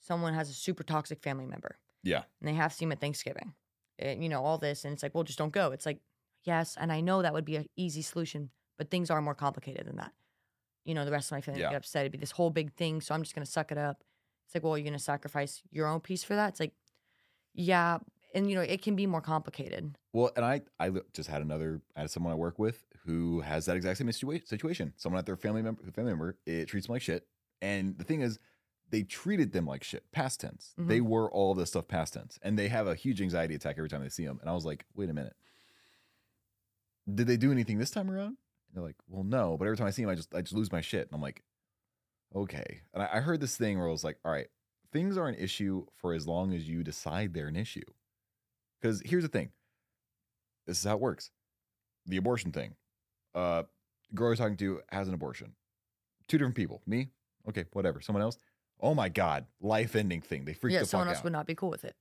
[0.00, 2.24] someone has a super toxic family member Yeah.
[2.40, 3.54] and they have to see him at Thanksgiving.
[3.98, 5.70] And, you know all this, and it's like, well, just don't go.
[5.70, 6.00] It's like,
[6.44, 9.86] yes, and I know that would be an easy solution, but things are more complicated
[9.86, 10.12] than that.
[10.84, 11.70] You know, the rest of my family Yeah.
[11.70, 12.02] get upset.
[12.02, 14.04] It'd be this whole big thing, so I'm just gonna suck it up.
[14.46, 16.48] It's like, well, you're gonna sacrifice your own peace for that.
[16.50, 16.74] It's like,
[17.54, 17.98] yeah,
[18.34, 19.96] and you know, it can be more complicated.
[20.12, 23.66] Well, and I I just had another I had someone I work with who has
[23.66, 24.92] that exact same situa- situation.
[24.96, 27.26] Someone at their family member family member it treats them like shit.
[27.62, 28.38] And the thing is,
[28.90, 30.10] they treated them like shit.
[30.12, 30.74] Past tense.
[30.78, 30.88] Mm-hmm.
[30.90, 33.88] They were all this stuff past tense, and they have a huge anxiety attack every
[33.88, 34.38] time they see them.
[34.40, 35.34] And I was like, wait a minute.
[37.12, 38.36] Did they do anything this time around?
[38.68, 39.56] And they're like, well, no.
[39.58, 41.06] But every time I see them, I just I just lose my shit.
[41.06, 41.42] And I'm like,
[42.34, 42.80] okay.
[42.92, 44.48] And I, I heard this thing where I was like, all right,
[44.92, 47.84] things are an issue for as long as you decide they're an issue.
[48.80, 49.50] Because here's the thing.
[50.66, 51.30] This is how it works.
[52.06, 52.74] The abortion thing.
[53.34, 53.64] Uh,
[54.14, 55.52] girl I was talking to has an abortion.
[56.28, 56.80] Two different people.
[56.86, 57.10] Me,
[57.48, 58.00] okay, whatever.
[58.00, 58.38] Someone else.
[58.80, 60.44] Oh my god, life-ending thing.
[60.44, 61.24] They freaked yeah, the someone else out.
[61.24, 61.96] would not be cool with it.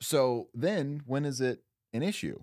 [0.00, 2.40] So then, when is it an issue?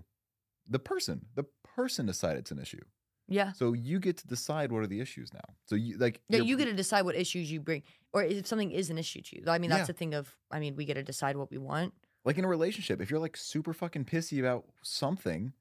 [0.68, 1.26] The person.
[1.34, 1.44] The
[1.82, 2.84] person decide it's an issue.
[3.28, 3.52] Yeah.
[3.52, 5.48] So you get to decide what are the issues now.
[5.64, 8.72] So you like Yeah, you get to decide what issues you bring, or if something
[8.72, 9.44] is an issue to you.
[9.46, 9.92] I mean, that's Yeah.
[9.94, 10.36] the thing of.
[10.50, 11.94] I mean, we get to decide what we want.
[12.22, 13.00] like in a relationship.
[13.00, 15.54] If you're like super fucking pissy about something,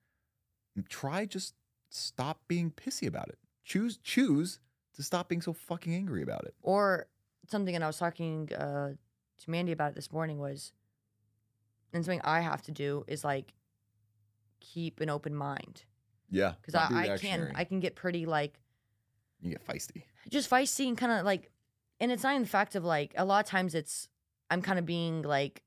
[0.89, 1.53] try just
[1.89, 3.39] stop being pissy about it.
[3.63, 4.59] Choose choose
[4.95, 6.53] to stop being so fucking angry about it.
[6.61, 7.07] Or
[7.47, 8.89] something, and I was talking uh,
[9.41, 10.73] to Mandy about it this morning was,
[11.93, 13.53] and something I have to do is like
[14.59, 15.85] keep an open mind
[16.31, 17.51] Yeah, because I, I can.
[17.55, 18.59] I can get pretty like
[19.41, 20.03] you get feisty.
[20.29, 21.51] just feisty and kind of like,
[21.99, 24.09] and it's not even the fact of like a lot of times it's
[24.49, 25.63] I'm kind of being like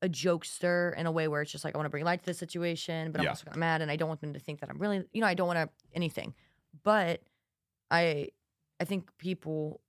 [0.00, 2.26] a jokester in a way where it's just like I want to bring light to
[2.26, 3.30] the situation, but I'm Yeah.
[3.30, 5.20] also kind of mad and I don't want them to think that I'm really, you
[5.20, 6.34] know, I don't want to anything.
[6.82, 7.22] But
[7.90, 8.28] I,
[8.80, 9.80] I think people,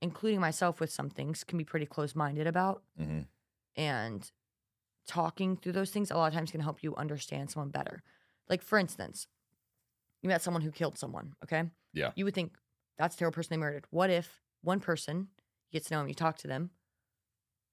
[0.00, 3.22] including myself, with some things can be pretty close minded about, hmm
[3.76, 4.30] and
[5.06, 8.02] talking through those things a lot of times can help you understand someone better.
[8.48, 9.26] Like for instance,
[10.22, 11.34] you met someone who killed someone.
[11.44, 11.70] Okay.
[11.92, 12.12] Yeah.
[12.16, 12.56] You would think
[12.96, 13.86] that's a terrible person they murdered.
[13.90, 15.28] What if one person
[15.70, 16.70] you get to know them, you talk to them,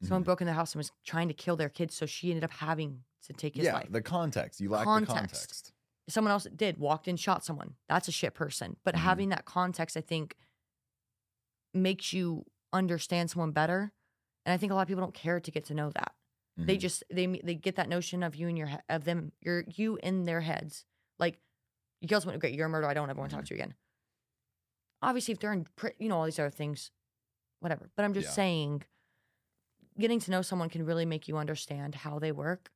[0.03, 0.25] someone Mhm.
[0.25, 2.51] broke in their house and was trying to kill their kids, so she ended up
[2.51, 3.91] having to take his Yeah, life.
[3.91, 4.59] the context.
[4.61, 5.15] You lack the Context.
[5.15, 5.73] context.
[6.07, 7.77] Someone else did walked in, shot someone.
[7.87, 8.77] That's a shit person.
[8.83, 8.99] But Mhm.
[8.99, 10.37] having that context, I think,
[11.73, 13.91] makes you understand someone better.
[14.45, 16.15] And I think a lot of people don't care to get to know that.
[16.57, 16.79] They Mhm.
[16.79, 20.23] just they they get that notion of you and your of them, you're you in
[20.23, 20.85] their heads.
[21.19, 21.39] Like
[22.01, 22.89] you kill someone, great, you're a murderer.
[22.89, 23.47] I don't ever want to talk Mhm.
[23.49, 23.75] to you again.
[25.01, 25.67] Obviously, if they're in,
[25.99, 26.91] you know, all these other things,
[27.59, 27.89] whatever.
[27.95, 28.33] But I'm just Yeah.
[28.33, 28.83] saying,
[29.99, 32.71] getting to know someone can really make you understand how they work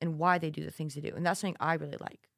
[0.00, 2.28] and why they do the things they do, and that's something I really like.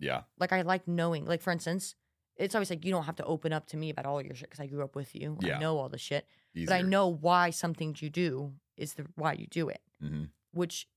[0.00, 1.24] yeah, Like I like knowing.
[1.24, 1.96] Like for instance,
[2.36, 4.48] it's always like you don't have to open up to me about all your shit
[4.48, 5.36] because I grew up with you.
[5.40, 5.56] Yeah.
[5.56, 6.66] I know all the shit, easier.
[6.66, 10.24] but I know why some things you do is the why you do it hmm
[10.52, 10.88] which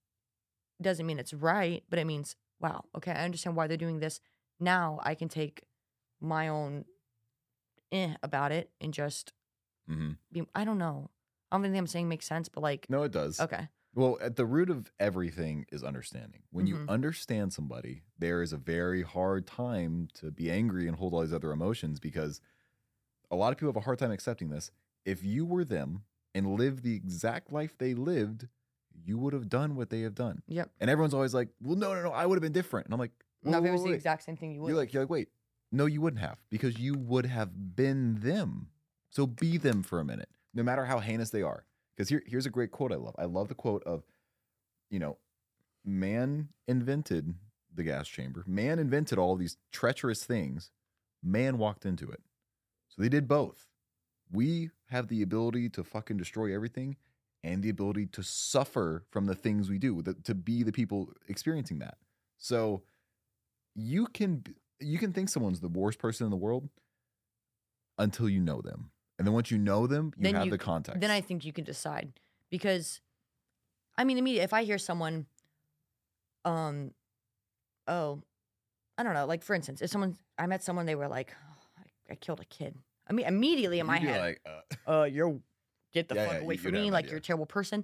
[0.81, 4.19] doesn't mean it's right, but it means, wow, okay, I understand why they're doing this.
[4.59, 5.63] Now I can take
[6.21, 6.85] my own
[7.91, 9.33] eh about it and just
[9.87, 11.09] hmm Be, I don't know.
[11.51, 13.39] I don't think I'm saying makes sense, but like, No, it does.
[13.41, 16.43] okay, Well, at the root of everything is understanding.
[16.51, 16.87] When you Mhm.
[16.87, 21.33] understand somebody, there is a very hard time to be angry and hold all these
[21.33, 22.39] other emotions because
[23.31, 24.71] a lot of people have a hard time accepting this.
[25.05, 28.47] If you were them and lived the exact life they lived,
[29.03, 30.41] you would have done what they have done.
[30.47, 30.69] yep.
[30.79, 32.99] And everyone's always like, "Well, no, no, no, I would have been different." And I'm
[32.99, 33.11] like,
[33.43, 34.69] No, if it was the exact same thing, you would.
[34.69, 35.29] You're like, you're like, wait,
[35.71, 38.67] no, you wouldn't have because you would have been them.
[39.09, 41.65] So be them for a minute, no matter how heinous they are.
[41.95, 43.15] Because here, here's a great quote I love.
[43.17, 44.03] I love the quote of,
[44.89, 45.17] you know,
[45.83, 47.33] man invented
[47.73, 48.43] the gas chamber.
[48.47, 50.71] Man invented all these treacherous things.
[51.23, 52.21] Man walked into it.
[52.89, 53.67] So they did both.
[54.31, 56.95] We have the ability to fucking destroy everything
[57.43, 61.09] and the ability to suffer from the things we do, the, to be the people
[61.27, 61.97] experiencing that.
[62.37, 62.83] So
[63.75, 64.43] you can
[64.79, 66.67] you can think someone's the worst person in the world
[67.97, 68.91] until you know them.
[69.19, 71.01] And then once you know them, you Then have you- the context.
[71.01, 72.13] then I think you can decide
[72.49, 72.99] because,
[73.97, 75.27] I mean, immediately if I hear someone,
[76.45, 76.91] um,
[77.87, 78.21] oh,
[78.97, 81.81] I don't know, like for instance, if someone I met someone, they were like, oh,
[82.09, 82.75] I, I killed a kid.
[83.11, 84.41] I mean, immediately in my You'd be head, like,
[84.87, 85.37] uh, uh, you're
[85.93, 87.11] get the Yeah, fuck yeah, away you- from you'd have me, an like idea.
[87.11, 87.83] you're a terrible person.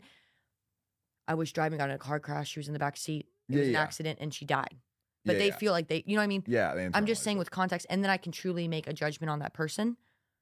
[1.28, 2.50] I was driving on a car crash.
[2.52, 3.28] She was in the back seat.
[3.50, 3.82] It Yeah, was an yeah.
[3.82, 4.78] accident, and she died.
[5.26, 5.58] But yeah, they yeah.
[5.58, 6.44] feel like they, you know what I mean?
[6.48, 6.74] yeah.
[6.74, 7.40] they I'm just internalize saying it.
[7.40, 9.98] with context, and then I can truly make a judgment on that person.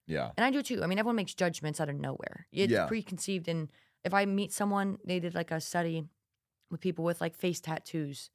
[0.06, 0.84] yeah, And I do too.
[0.84, 2.46] I mean, everyone makes judgments out of nowhere.
[2.52, 2.86] It's Yeah.
[2.86, 3.48] preconceived.
[3.48, 3.72] And
[4.04, 6.08] if I meet someone, they did like a study
[6.70, 8.30] with people with like face tattoos.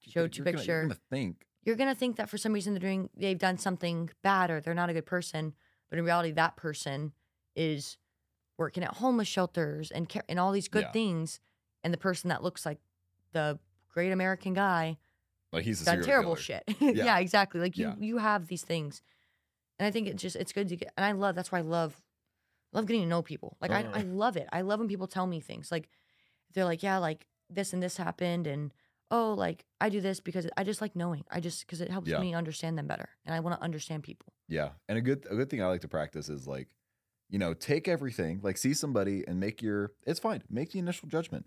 [0.00, 0.72] Showed you You're gonna- picture.
[0.72, 4.10] You're gonna think, You're gonna think that for some reason they're doing, they've done something
[4.22, 5.54] bad or they're not a good person,
[5.90, 7.12] but in reality, that person
[7.54, 7.96] is
[8.58, 10.92] working at homeless shelters and care, and all these good Yeah.
[10.92, 11.40] things.
[11.84, 12.78] And the person that looks like
[13.32, 13.58] the
[13.92, 14.98] great American guy
[15.52, 16.42] like he's a done terrible killer.
[16.42, 16.64] shit.
[16.80, 17.04] Yeah.
[17.04, 17.18] yeah.
[17.18, 17.60] exactly.
[17.60, 17.94] Like you Yeah.
[17.98, 19.02] you have these things.
[19.78, 21.62] And I think it's just it's good to get and I love that's why I
[21.62, 22.02] love
[22.72, 23.56] love getting to know people.
[23.60, 24.48] Like I, I love it.
[24.52, 25.70] I love when people tell me things.
[25.70, 25.88] Like
[26.52, 28.72] they're like, Yeah, like this and this happened and
[29.10, 31.24] oh, like I do this because I just like knowing.
[31.30, 32.18] I just because it helps Yeah.
[32.20, 33.08] me understand them better.
[33.24, 34.32] And I want to understand people.
[34.48, 36.68] Yeah, and a good a good thing I like to practice is like,
[37.28, 39.92] you know, take everything, like see somebody and make your.
[40.06, 40.42] It's fine.
[40.50, 41.46] Make the initial judgment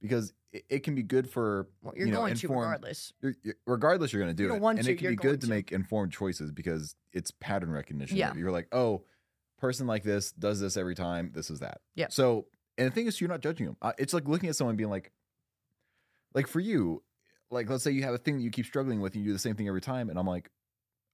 [0.00, 3.12] because it, it can be good for Well, you're you know, going to inform- regardless.
[3.20, 5.02] you're, you're- regardless you're going to do You don't it want and to, it can
[5.04, 5.52] you're be going good to to.
[5.52, 8.32] make informed choices because it's pattern recognition Yeah.
[8.34, 9.02] you're like oh
[9.58, 12.06] person like this does this every time this is that Yeah.
[12.10, 12.46] so
[12.78, 14.88] and the thing is you're not judging them uh, it's like looking at someone being
[14.88, 15.10] like
[16.38, 17.02] like for you
[17.50, 19.32] like let's say you have a thing that you keep struggling with and you do
[19.32, 20.50] the same thing every time and i'm like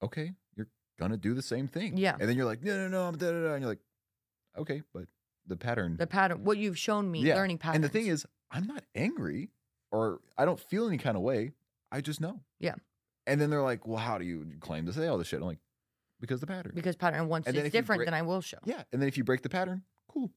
[0.03, 2.17] okay you're gonna do the same thing Yeah.
[2.21, 3.85] and then you're like no no no i'm da, da, da, and you're like
[4.59, 5.05] okay but
[5.47, 7.77] the pattern The pattern what you've shown me, Yeah, learning patterns.
[7.77, 9.51] and the thing is, I'm not angry
[9.93, 11.53] or I don't feel any kind of way.
[11.93, 12.41] I just know.
[12.61, 12.77] Yeah.
[13.27, 15.41] And then they're like, well, how do you claim to say all this shit?
[15.41, 15.59] I'm like,
[16.19, 16.73] because the pattern.
[16.75, 18.57] because pattern once And it's different, break- then I will show.
[18.65, 18.85] yeah.
[18.91, 20.31] And then if you break the pattern, cool.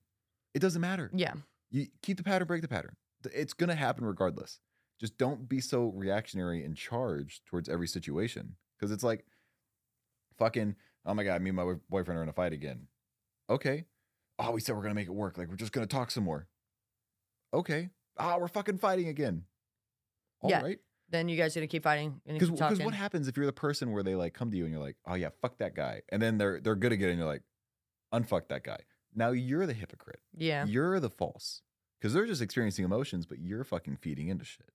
[0.53, 1.09] It doesn't matter.
[1.13, 1.35] Yeah.
[1.71, 2.97] You keep the pattern, break the pattern.
[3.33, 4.59] It's going to happen regardless.
[4.99, 8.55] Just don't be so reactionary and charged towards every situation.
[8.77, 9.25] Because it's like,
[10.37, 12.87] fucking, oh my God, me and my boyfriend are in a fight again.
[13.49, 13.85] Okay.
[14.39, 15.37] Oh, we said we're going to make it work.
[15.37, 16.47] Like, we're just going to talk some more.
[17.53, 17.89] Okay.
[18.17, 19.43] Ah, we're fucking fighting again.
[20.41, 20.69] All right.
[20.69, 20.75] Yeah.
[21.09, 23.93] Then you guys are gonna keep fighting and Because what happens if you're the person
[23.93, 26.21] where they like come to you and you're like, oh yeah, fuck that guy, and
[26.21, 27.43] then they're they're good again and you're like,
[28.13, 28.79] unfuck that guy.
[29.15, 30.19] Now you're the hypocrite.
[30.35, 30.65] yeah.
[30.65, 31.61] You're the false
[32.01, 34.69] because they're just experiencing emotions, but you're fucking feeding into shit.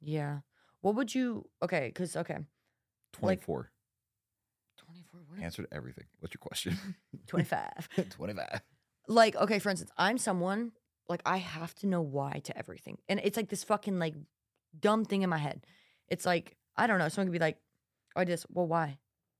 [0.00, 0.38] Yeah.
[0.80, 1.48] What would you?
[1.62, 2.38] Okay, because okay,
[3.12, 3.70] Twenty Like- four.
[4.78, 5.20] twenty four.
[5.28, 5.40] What?
[5.42, 6.04] Answer to everything.
[6.20, 6.76] What's your question?
[7.26, 7.88] Twenty five.
[8.10, 8.60] Twenty five.
[9.08, 10.72] like okay, for instance, I'm someone
[11.08, 14.14] like I have to know why to everything, and it's like this fucking like
[14.78, 15.64] dumb thing in my head.
[16.08, 17.08] It's like I don't know.
[17.08, 17.58] Someone could be like,
[18.16, 18.98] "Oh, I just well, why?"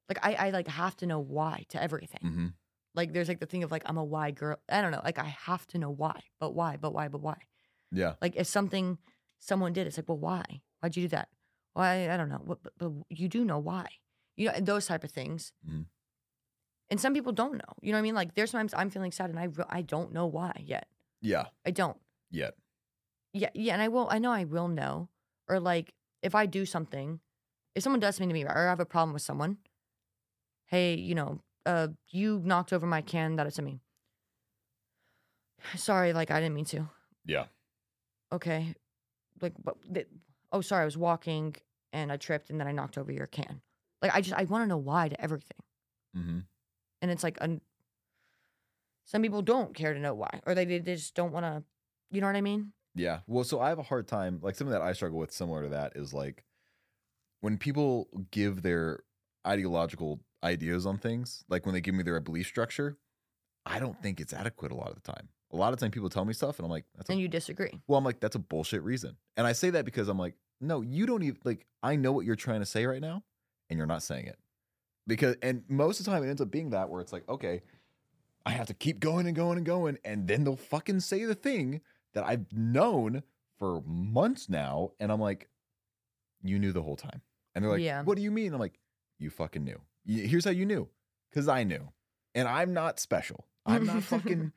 [0.09, 2.21] Like I I like have to know why to everything.
[2.25, 2.47] Mm-hmm.
[2.94, 4.59] Like there's like the thing of like I'm a why girl.
[4.68, 5.03] I don't know.
[5.05, 7.37] Like I have to know why, but why, but why, but why.
[7.92, 8.14] Yeah.
[8.21, 8.99] Like if something
[9.38, 10.62] someone did, it's like, well, why?
[10.81, 11.29] Why'd you do that?
[11.74, 12.11] Why?
[12.11, 12.40] I don't know.
[12.44, 13.87] What, but, but you do know why.
[14.37, 15.53] You know, those type of things.
[15.68, 15.87] Mhm.
[16.91, 17.74] And some people don't know.
[17.82, 18.14] You know what I mean?
[18.14, 20.89] Like there's times I'm feeling sad and I I don't know why yet.
[21.20, 21.47] Yeah.
[21.66, 21.99] I don't.
[22.30, 22.55] Yet.
[23.32, 24.09] Yeah, yeah, and I will.
[24.11, 25.09] I know I will know.
[25.49, 27.20] Or like if I do something,
[27.74, 29.59] if someone does something to me, or I have a problem with someone,
[30.66, 33.80] hey, you know, uh, you knocked over my can that it's to me.
[35.76, 36.89] Sorry, like I didn't mean to.
[37.24, 37.45] Yeah.
[38.32, 38.74] okay,
[39.41, 40.09] like, but th-
[40.53, 41.55] oh, sorry, I was walking
[41.93, 43.61] and I tripped and then I knocked over your can.
[44.03, 45.59] Like, I just I want to know why to everything,
[46.16, 46.39] Mm-hmm.
[47.03, 47.39] and it's like,
[49.05, 51.62] some people don't care to know why, or they, they just don't want to.
[52.11, 52.72] You know what I mean?
[52.95, 53.20] Yeah.
[53.26, 54.41] Well, so I have a hard time.
[54.43, 56.45] Like something that I struggle with, similar to that, is like
[57.41, 59.01] when people give their
[59.47, 62.97] ideological ideas on things, like when they give me their belief structure,
[63.66, 65.28] I don't think it's adequate a lot of the time.
[65.53, 67.28] A lot of time people tell me stuff and I'm like, that's a, And you
[67.28, 67.80] disagree.
[67.86, 69.16] well, I'm like, that's a bullshit reason.
[69.36, 72.26] And I say that because I'm like, no, you don't even like I know what
[72.26, 73.22] you're trying to say right now,
[73.70, 74.38] and you're not saying it.
[75.07, 77.62] Because and most of the time it ends up being that where it's like, okay,
[78.44, 81.34] I have to keep going and going and going, and then they'll fucking say the
[81.34, 81.80] thing
[82.14, 83.22] that I've known
[83.59, 85.49] for months now, and I'm like,
[86.42, 87.20] you knew the whole time.
[87.55, 88.03] And they're like, Yeah.
[88.03, 88.53] what do you mean?
[88.55, 88.78] I'm like,
[89.18, 89.80] you fucking knew.
[90.07, 90.88] Here's how you knew.
[91.30, 91.88] Because I knew.
[92.34, 93.46] And I'm not special.
[93.66, 94.53] I'm not fucking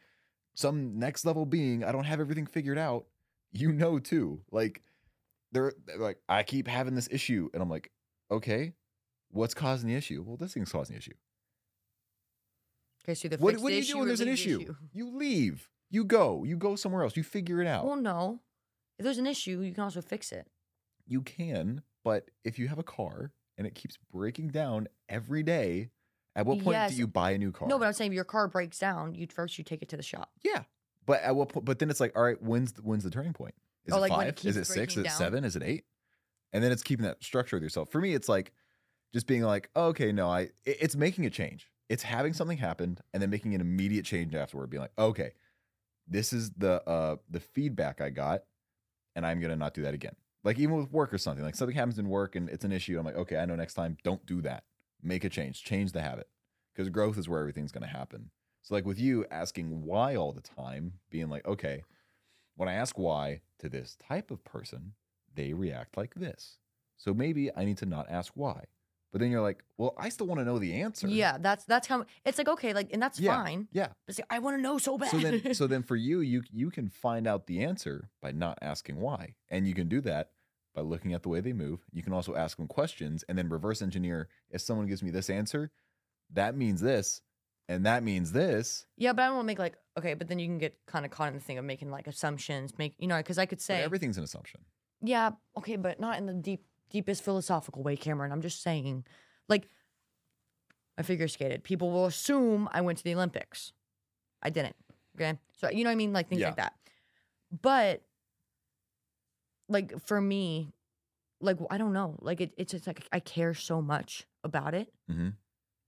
[0.61, 1.83] some next level being.
[1.83, 3.05] I don't have everything figured out.
[3.51, 4.41] You know too.
[4.51, 4.81] Like
[5.51, 7.49] they're, they're like, I keep having this issue.
[7.53, 7.91] And I'm like,
[8.31, 8.73] okay,
[9.31, 10.23] what's causing the issue?
[10.25, 11.13] Well, this thing's causing the issue.
[13.03, 14.75] Okay, so the What, what do you do when there's an the issue?
[14.93, 15.69] You leave.
[15.89, 16.43] You go.
[16.43, 17.17] You go somewhere else.
[17.17, 17.85] You figure it out.
[17.85, 18.39] Well, no.
[18.97, 20.47] If there's an issue, you can also fix it.
[21.07, 25.89] you can, but if you have a car and it keeps breaking down every day,
[26.35, 26.91] at what point Yes.
[26.91, 27.67] do you buy a new car?
[27.67, 29.97] No, but I'm saying if your car breaks down, you first you take it to
[29.97, 30.31] the shop.
[30.43, 30.63] yeah.
[31.05, 31.65] But at what point?
[31.65, 33.55] But then it's like, all right, when's the, when's the turning point?
[33.85, 34.27] Is Oh, it like five?
[34.27, 34.93] it Is it six?
[34.93, 35.17] Is it down?
[35.17, 35.43] seven?
[35.43, 35.85] Is it eight?
[36.53, 37.89] And then it's keeping that structure with yourself.
[37.91, 38.51] For me, it's like
[39.13, 40.41] just being like, oh, okay, no, I.
[40.63, 41.71] it- It's making a change.
[41.89, 44.69] It's having something happen and then making an immediate change afterward.
[44.69, 45.31] Being like, okay,
[46.07, 48.43] this is the uh the feedback I got,
[49.15, 50.15] and I'm gonna not do that again.
[50.43, 52.97] Like even with work or something, like something happens in work and it's an issue.
[52.99, 54.63] I'm like, okay, I know next time, don't do that.
[55.03, 56.27] Make a change, change the habit,
[56.73, 58.31] because growth is where everything's gonna happen.
[58.61, 61.83] So like with you asking why all the time, being like, okay,
[62.55, 64.93] when I ask why to this type of person,
[65.33, 66.57] they react like this.
[66.97, 68.65] So maybe I need to not ask why.
[69.11, 71.07] But then you're like, well, I still want to know the answer.
[71.07, 72.47] Yeah, that's that's how it's like.
[72.47, 73.43] Okay, like, and that's Yeah.
[73.43, 73.67] fine.
[73.73, 73.87] Yeah.
[74.07, 75.09] But I want to know so bad.
[75.09, 78.57] So then so then for you, you you can find out the answer by not
[78.61, 79.35] asking why.
[79.49, 80.31] And you can do that
[80.73, 81.81] by looking at the way they move.
[81.91, 85.29] You can also ask them questions and then reverse engineer if someone gives me this
[85.29, 85.71] answer,
[86.33, 87.21] that means this,
[87.67, 88.85] and that means this.
[88.97, 91.03] yeah, but I don't want to make like okay, but then you can get kind
[91.05, 92.77] of caught in the thing of making like assumptions.
[92.77, 94.61] Make you know, because I could But say everything's an assumption.
[95.01, 98.31] Yeah, okay, but not in the deep deepest philosophical way, Cameron.
[98.31, 99.05] I'm just saying,
[99.49, 99.67] like,
[100.97, 101.63] I figure skated.
[101.63, 103.73] People will assume I went to the Olympics.
[104.43, 104.75] I didn't.
[105.15, 106.47] Okay, so you know what I mean, like things Yeah.
[106.47, 106.73] like that.
[107.61, 108.03] But
[109.71, 110.73] like for me,
[111.39, 114.93] like I don't know, like it, it's just like I care so much about it,
[115.09, 115.33] Mhm.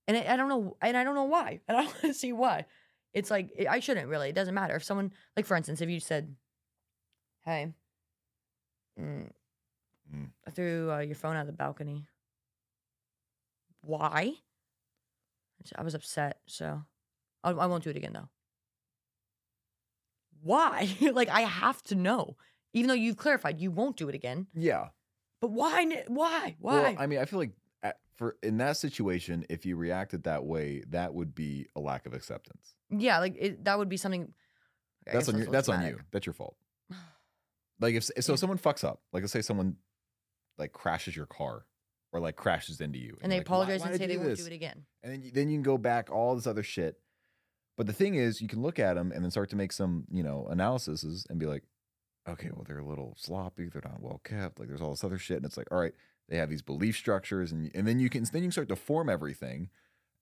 [0.07, 2.65] and I, I don't know, and I don't know why, and I don't see why.
[3.13, 4.29] It's like I shouldn't really.
[4.29, 6.35] It doesn't matter if someone, like for instance, if you said,
[7.45, 7.73] "Hey."
[8.99, 9.29] Mm,
[10.13, 10.29] Mm.
[10.45, 12.05] I threw uh, your phone out of the balcony.
[13.81, 14.35] Why?
[15.75, 16.83] I I was upset, so
[17.43, 18.29] I, I won't do it again though.
[20.41, 20.95] Why?
[21.13, 22.37] like I have to know,
[22.73, 24.47] even though you've clarified you won't do it again.
[24.53, 24.89] Yeah.
[25.41, 25.85] But why?
[26.07, 26.55] Why?
[26.59, 26.81] Why?
[26.81, 27.51] Well, I mean, I feel like
[27.81, 32.05] at- for in that situation, if you reacted that way, that would be a lack
[32.05, 32.75] of acceptance.
[32.89, 34.33] yeah, like it, that would be something.
[35.07, 35.45] I that's on a you.
[35.47, 35.99] That's on you.
[36.11, 36.55] That's your fault.
[37.79, 38.35] Like if so, Yeah.
[38.37, 39.01] someone fucks up.
[39.11, 39.75] Like let's say someone
[40.57, 41.65] like crashes your car
[42.13, 44.29] or like crashes into you, And they like, apologize why and did say they won't
[44.29, 44.85] this?" do it again.
[45.01, 46.97] and then you, then you can go back all this other shit.
[47.75, 50.05] But the thing is, you can look at them and then start to make some
[50.11, 51.63] you know analyses and be like,
[52.27, 54.59] okay, well they're a little sloppy, they're not well kept.
[54.59, 55.93] Like there's all this other shit, and it's like, all right,
[56.29, 58.75] they have these belief structures, and and then you can then you can start to
[58.75, 59.69] form everything,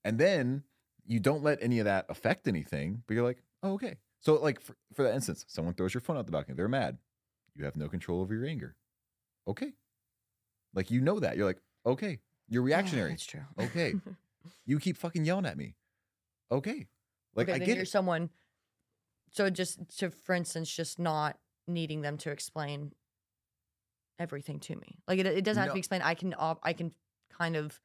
[0.04, 0.64] and then
[1.06, 3.96] you don't let any of that affect anything, but you're like, oh okay.
[4.20, 6.98] So like for, for that instance, someone throws your phone out the balcony, they're mad,
[7.56, 8.76] you have no control over your anger,
[9.48, 9.72] okay.
[10.74, 13.10] Like you know that you're like, okay, you're reactionary.
[13.10, 13.40] that's true.
[13.58, 13.94] Okay.
[14.66, 15.74] you keep fucking yelling at me.
[16.50, 16.86] Okay.
[17.34, 17.88] Like okay, I then get you're it.
[17.88, 18.30] someone.
[19.30, 21.38] So just to, for instance, just not
[21.68, 22.92] needing them to explain
[24.18, 24.98] everything to me.
[25.08, 26.04] Like it, it doesn't have to be explained.
[26.04, 26.92] I can, op- I can
[27.36, 27.80] kind of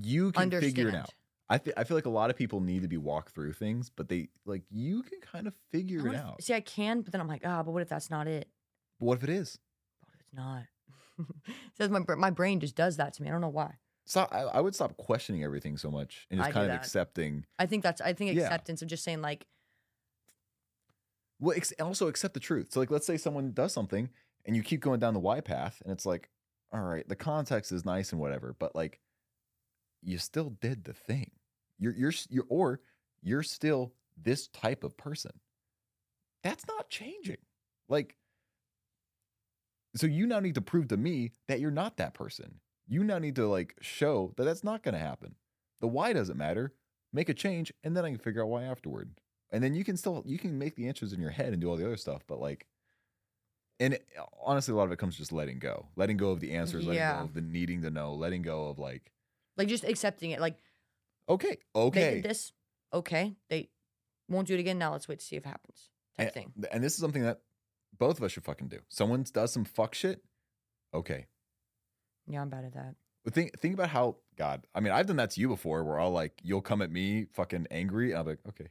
[0.00, 0.74] you can understand.
[0.74, 1.10] figure it out.
[1.50, 3.90] I fe- I feel like a lot of people need to be walked through things,
[3.94, 6.42] but they like you can kind of figure it out.
[6.42, 8.48] See, I can, but then I'm like, ah, but what if that's not it?
[8.98, 9.58] But what if it is?
[10.00, 10.62] What if it's not?
[11.76, 13.28] Says my my brain just does that to me.
[13.28, 13.74] I don't know why.
[14.06, 14.30] Stop.
[14.32, 16.76] I, I would stop questioning everything so much and just I kind of that.
[16.80, 17.44] accepting.
[17.58, 18.44] I think that's I think Yeah.
[18.44, 19.46] acceptance of just saying like
[21.42, 22.68] Well, ex- also accept the truth.
[22.70, 24.08] So like, let's say someone does something
[24.46, 26.30] and you keep going down the Y path, and it's like,
[26.72, 29.00] all right, the context is nice and whatever, but like,
[30.02, 31.32] you still did the thing.
[31.78, 32.80] You're you're you're or
[33.22, 35.32] you're still this type of person.
[36.44, 37.38] That's not changing.
[37.88, 38.16] Like,
[39.96, 42.60] so you now need to prove to me that you're not that person.
[42.88, 45.34] You now need to like show that that's not going to happen.
[45.80, 46.72] The why doesn't matter.
[47.12, 49.10] Make a change, and then I can figure out why afterward.
[49.52, 51.68] And then you can still you can make the answers in your head and do
[51.70, 52.66] all the other stuff, but like,
[53.78, 54.06] and it-
[54.42, 56.84] honestly, a lot of it comes just letting go, letting go of the mm, answers,
[56.86, 57.18] letting Yeah.
[57.18, 59.12] go of the needing to know, letting go of like,
[59.56, 60.40] like just accepting it.
[60.40, 60.56] Like
[61.28, 62.52] okay, they okay, did this.
[62.92, 63.70] Okay, they
[64.28, 64.78] Won't do it again.
[64.78, 65.90] Now let's wait to see if it happens.
[66.16, 66.52] Type and, thing.
[66.72, 67.40] and this is something that
[67.98, 68.78] both of us should fucking do.
[68.88, 70.22] Someone does some fuck shit.
[70.94, 71.26] Okay.
[72.26, 72.94] Yeah, I'm bad at that.
[73.24, 74.66] But think think about how God.
[74.74, 77.26] I mean, I've done that to you before, where I'll like you'll come at me
[77.32, 78.68] fucking angry, and I'll be like, okay,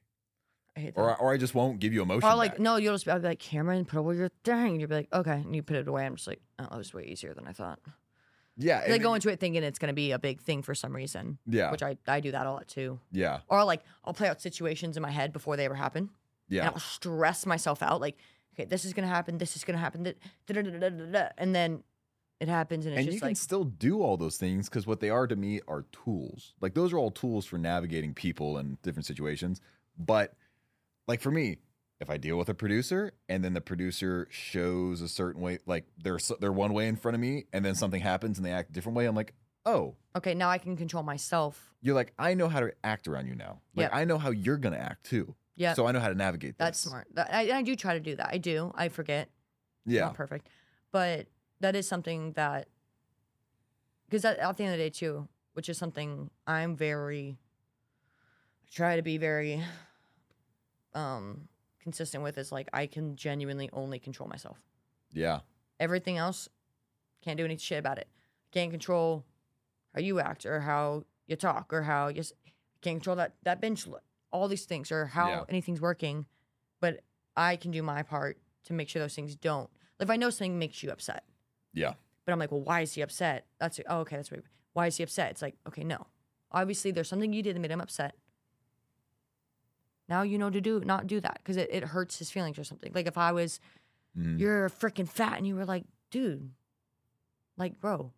[0.81, 1.01] hate that.
[1.01, 2.27] or or I just won't give you emotion.
[2.29, 2.59] Or like, back.
[2.59, 4.71] no, you'll just be, I'll be like, Cameron, put away your thing.
[4.73, 5.33] And you'll be like, okay.
[5.43, 6.05] And you put it away.
[6.05, 7.79] I'm just like, oh, that was way easier than I thought.
[8.57, 10.95] yeah, They go into it thinking it's going to be a big thing for some
[10.95, 12.99] reason, yeah, which I, I do that a lot too.
[13.11, 16.09] yeah, Or like, I'll play out situations in my head before they ever happen.
[16.49, 18.01] yeah, And I'll stress myself out.
[18.01, 18.17] Like,
[18.53, 19.37] okay, this is going to happen.
[19.37, 20.03] This is going to happen.
[20.03, 20.13] da-
[20.47, 21.83] da- da- da- da- da- da," And then
[22.39, 22.85] it happens.
[22.85, 25.27] And it's and you can like, still do all those things because what they are
[25.27, 26.53] to me are tools.
[26.59, 29.61] Like those are all tools for navigating people and different situations.
[29.97, 30.33] But
[31.11, 31.57] like for me,
[31.99, 35.85] if I deal with a producer and then the producer shows a certain way, like
[36.01, 38.69] they're they're one way in front of me, and then something happens and they act
[38.69, 39.33] a different way, I'm like,
[39.65, 41.73] oh, okay, now I can control myself.
[41.81, 43.59] you're like, I know how to act around you now.
[43.75, 43.91] Like Yep.
[43.93, 45.35] I know how you're gonna act too.
[45.57, 45.73] Yeah.
[45.73, 46.57] So I know how to navigate.
[46.57, 46.65] This.
[46.65, 46.91] That's this.
[46.91, 47.07] smart.
[47.17, 48.29] I, I do try to do that.
[48.31, 48.71] I do.
[48.73, 49.29] I forget.
[49.85, 50.05] Yeah.
[50.05, 50.47] not perfect,
[50.93, 51.27] but
[51.59, 52.69] that is something that
[54.07, 57.37] because at, at the end of the day too, which is something I'm very
[58.71, 59.61] try to be very
[60.93, 61.47] um
[61.79, 64.57] consistent with is like I can genuinely only control myself.
[65.11, 65.39] Yeah.
[65.79, 66.47] Everything else
[67.23, 68.07] can't do any shit about it.
[68.51, 69.25] Can't control
[69.95, 72.33] how you act or how you talk or how you s-
[72.81, 74.03] can't control that that bench look.
[74.31, 75.43] All these things or how Yeah.
[75.49, 76.25] anything's working,
[76.79, 77.01] but
[77.35, 79.69] I can do my part to make sure those things don't.
[79.99, 81.23] If I know something makes you upset,
[81.73, 81.93] Yeah.
[82.25, 83.45] but I'm like, well, why is he upset?
[83.59, 84.15] That's oh, okay.
[84.17, 84.41] That's what.
[84.73, 85.31] Why is he upset?
[85.31, 86.07] It's like, okay, no.
[86.51, 88.15] Obviously, there's something you did that made him upset.
[90.11, 92.65] Now you know to do not do that because it, it hurts his feelings or
[92.65, 92.91] something.
[92.93, 93.61] Like if I was,
[94.17, 94.37] Mhm.
[94.41, 96.51] you're freaking fat, and you were like, dude,
[97.55, 98.11] like, bro,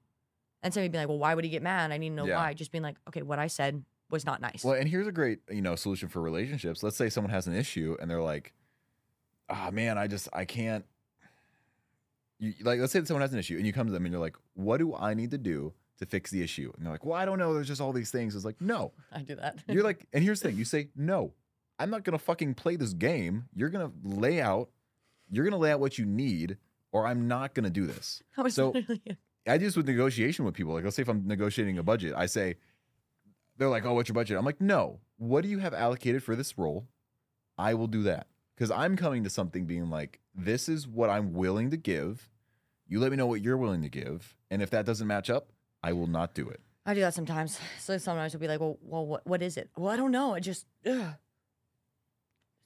[0.64, 1.92] and somebody'd be like, well, why would he get mad?
[1.92, 2.38] I need to know Yeah.
[2.38, 2.56] why.
[2.56, 4.64] Just being like, okay, what I said was not nice.
[4.64, 6.82] Well, and here's a great, you know, solution for relationships.
[6.82, 8.54] Let's say someone has an issue and they're like,
[9.50, 10.86] "Ah, man, I just I can't."
[12.40, 14.12] You like, let's say that someone has an issue and you come to them and
[14.12, 17.06] you're like, "What do I need to do to fix the issue?" And they're like,
[17.06, 17.54] "Well, I don't know.
[17.54, 18.94] There's just all these things." It's like, no.
[19.12, 19.60] I do that.
[19.68, 21.34] You're like, and here's the thing: you say, "No,
[21.80, 23.46] I'm not gonna fucking play this game.
[23.56, 24.70] You're gonna lay out,
[25.32, 26.58] you're gonna lay out what you need,
[26.92, 30.46] or I'm not gonna do this." I was so- literally- I do this with negotiation
[30.46, 30.74] with people.
[30.74, 32.56] Like, let's say if I'm negotiating a budget, I say,
[33.58, 34.38] they're like, oh, what's your budget?
[34.38, 35.02] I'm like, no.
[35.18, 36.88] What do you have allocated for this role?
[37.58, 38.28] I will do that.
[38.56, 42.30] Because I'm coming to something being like, this is what I'm willing to give.
[42.88, 44.34] You let me know what you're willing to give.
[44.50, 45.50] And if that doesn't match up,
[45.84, 46.62] I will not do it.
[46.86, 47.60] I do that sometimes.
[47.80, 49.70] So sometimes I'll be like, well, well, what, what is it?
[49.76, 50.34] Well, I don't know.
[50.36, 51.16] I just, ugh.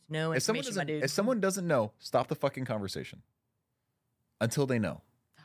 [0.10, 1.04] No If someone, doesn't, dude.
[1.04, 3.22] if someone doesn't know, stop the fucking conversation
[4.40, 5.02] until they know.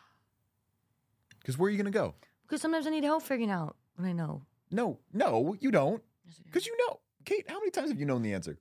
[1.40, 2.14] Because where are you going to go?
[2.46, 4.42] Because sometimes I need help figuring out when I know.
[4.70, 6.02] No, no, you don't.
[6.28, 6.32] I.
[6.44, 7.00] Because you know.
[7.24, 8.58] Kate, how many times have you known the answer?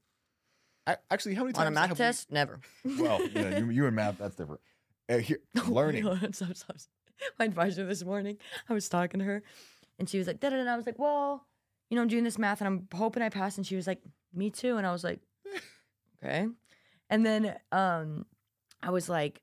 [0.87, 2.59] A- Actually, how many times On a math have we- test, never.
[2.83, 4.61] well, you, know, you, you and math, that's different.
[5.09, 6.03] Uh, here, learning.
[6.31, 6.79] stop, stop, stop.
[7.37, 8.37] My advisor this morning,
[8.67, 9.43] I was talking to her,
[9.99, 10.73] and she was like, da da da.
[10.73, 11.45] I was like, well,
[11.89, 13.57] you know, I'm doing this math, and I'm hoping I pass.
[13.57, 14.01] And she was like,
[14.33, 14.77] me too.
[14.77, 15.19] And I was like,
[16.23, 16.47] okay.
[17.09, 18.25] And then um,
[18.81, 19.41] I was like,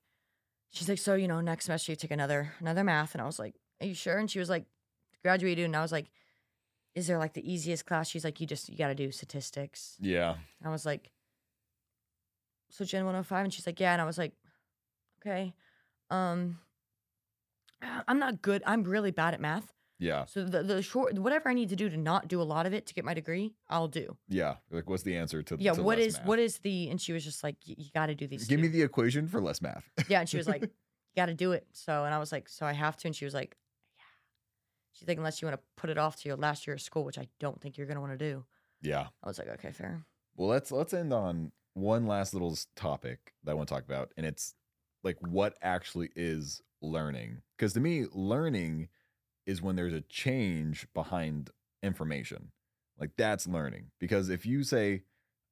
[0.71, 3.39] she's like, so you know, next semester you take another another math, and I was
[3.39, 4.17] like, are you sure?
[4.17, 4.65] And she was like,
[5.23, 6.07] graduated, and I was like,
[6.95, 8.09] is there like the easiest class?
[8.09, 9.95] She's like, you just you got to do statistics.
[9.99, 10.31] Yeah.
[10.31, 11.11] And I was like,
[12.69, 13.43] so Gen 105?
[13.43, 13.93] And she's like, yeah.
[13.93, 14.33] And I was like,
[15.21, 15.53] okay.
[16.09, 16.59] Um,
[18.07, 18.63] I'm not good.
[18.65, 19.71] I'm really bad at math.
[19.99, 20.25] Yeah.
[20.25, 22.73] So the, the short, whatever I need to do to not do a lot of
[22.73, 24.15] it to get my degree, I'll do.
[24.29, 24.55] Yeah.
[24.71, 25.73] Like, what's the answer to the Yeah.
[25.73, 26.25] to What is, math?
[26.25, 28.47] what is the, and she was just like, you, got to do these.
[28.47, 29.83] Give me the equation for less math.
[30.07, 30.21] yeah.
[30.21, 30.69] And she was like, you
[31.17, 31.67] got to do it.
[31.73, 33.07] So, and I was like, so I have to.
[33.09, 33.57] And she was like,
[33.97, 34.03] yeah.
[34.93, 37.03] She's like, unless you want to put it off to your last year of school,
[37.03, 38.45] which I don't think you're going to want to do.
[38.81, 39.07] yeah.
[39.23, 40.05] I was like, okay, fair.
[40.37, 44.13] Well, let's let's end on one last little topic that I want to talk about,
[44.15, 44.53] and it's
[45.03, 47.41] like what actually is learning.
[47.57, 48.87] Because to me, learning
[49.49, 51.49] is when there's a change behind
[51.81, 52.51] information.
[52.99, 53.87] Like that's learning.
[53.99, 55.03] Because if you say,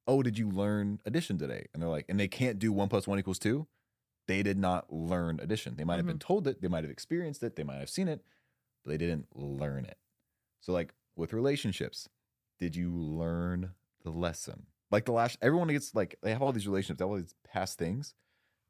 [0.06, 3.08] "Oh, did you learn addition today?" and they're like, and they can't do one plus
[3.08, 3.66] one equals two,
[4.28, 5.74] they did not learn addition.
[5.76, 6.26] They might have been mm-hmm.
[6.26, 8.22] told it, they might have experienced it, they might have seen it,
[8.84, 9.98] but they didn't learn it.
[10.60, 12.08] So, like with relationships,
[12.60, 13.72] did you learn
[14.04, 14.66] the lesson?
[14.92, 17.34] Like the last, everyone gets like they have all these relationships, they have all these
[17.52, 18.14] past things,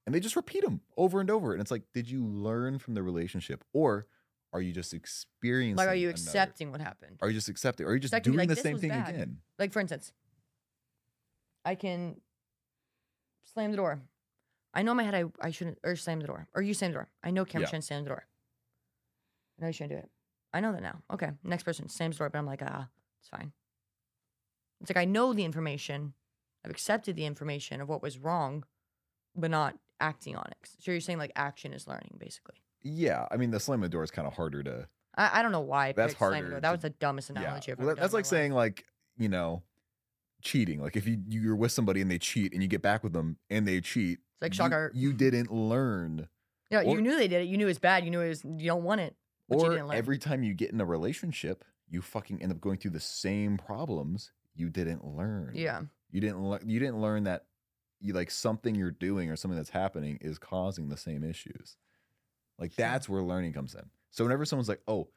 [0.06, 1.52] and they just repeat them over and over.
[1.52, 4.06] And it's like, did you learn from the relationship, or
[4.52, 5.76] are you just experiencing?
[5.76, 7.18] Like, are you another- accepting what happened?
[7.20, 7.86] Are you just accepting?
[7.86, 9.38] Are you just doing like, the same thing bad." again?
[9.58, 10.12] Like for instance,
[11.64, 12.20] I can
[13.44, 14.00] slam the door.
[14.74, 16.48] I know in my head I, I shouldn't or slam the door.
[16.54, 17.08] Or you slam the door.
[17.22, 17.68] I know Cameron Yeah.
[17.68, 18.26] shouldn't slam the door.
[19.58, 20.10] I know you shouldn't do it.
[20.52, 21.02] I know that now.
[21.12, 21.30] Okay.
[21.42, 22.88] Next person slams the door, but I'm like, ah,
[23.20, 23.52] it's fine.
[24.80, 26.14] It's like I know the information,
[26.64, 28.64] I've accepted the information of what was wrong,
[29.34, 30.56] but not acting on it.
[30.78, 32.62] So you're saying like action is learning, basically.
[32.82, 34.88] Yeah, I mean the slam the door is kind of harder to.
[35.16, 35.88] I, I don't know why.
[35.88, 36.60] I That's picked slam harder door.
[36.60, 38.36] That to- was the dumbest Yeah, analogy I've well, ever that's done in like my
[38.36, 38.40] life.
[38.40, 38.84] saying like
[39.18, 39.62] you know,
[40.42, 40.80] cheating.
[40.80, 43.36] Like if you you're with somebody and they cheat and you get back with them
[43.50, 44.92] and they cheat, It's like you- shocker.
[44.94, 46.28] you didn't learn.
[46.70, 47.48] Yeah, or- you knew they did it.
[47.48, 48.04] You knew it was bad.
[48.04, 49.16] You knew it was you don't want it.
[49.48, 49.96] But you or didn't learn.
[49.96, 53.56] every time you get in a relationship, you fucking end up going through the same
[53.56, 55.52] problems you didn't learn.
[55.54, 55.82] Yeah.
[56.10, 57.46] You didn't le- you didn't learn that
[58.00, 61.76] you like something you're doing or something that's happening is causing the same issues.
[62.58, 62.84] Like Sure.
[62.84, 63.90] that's where learning comes in.
[64.10, 65.10] So whenever someone's like, "Oh,"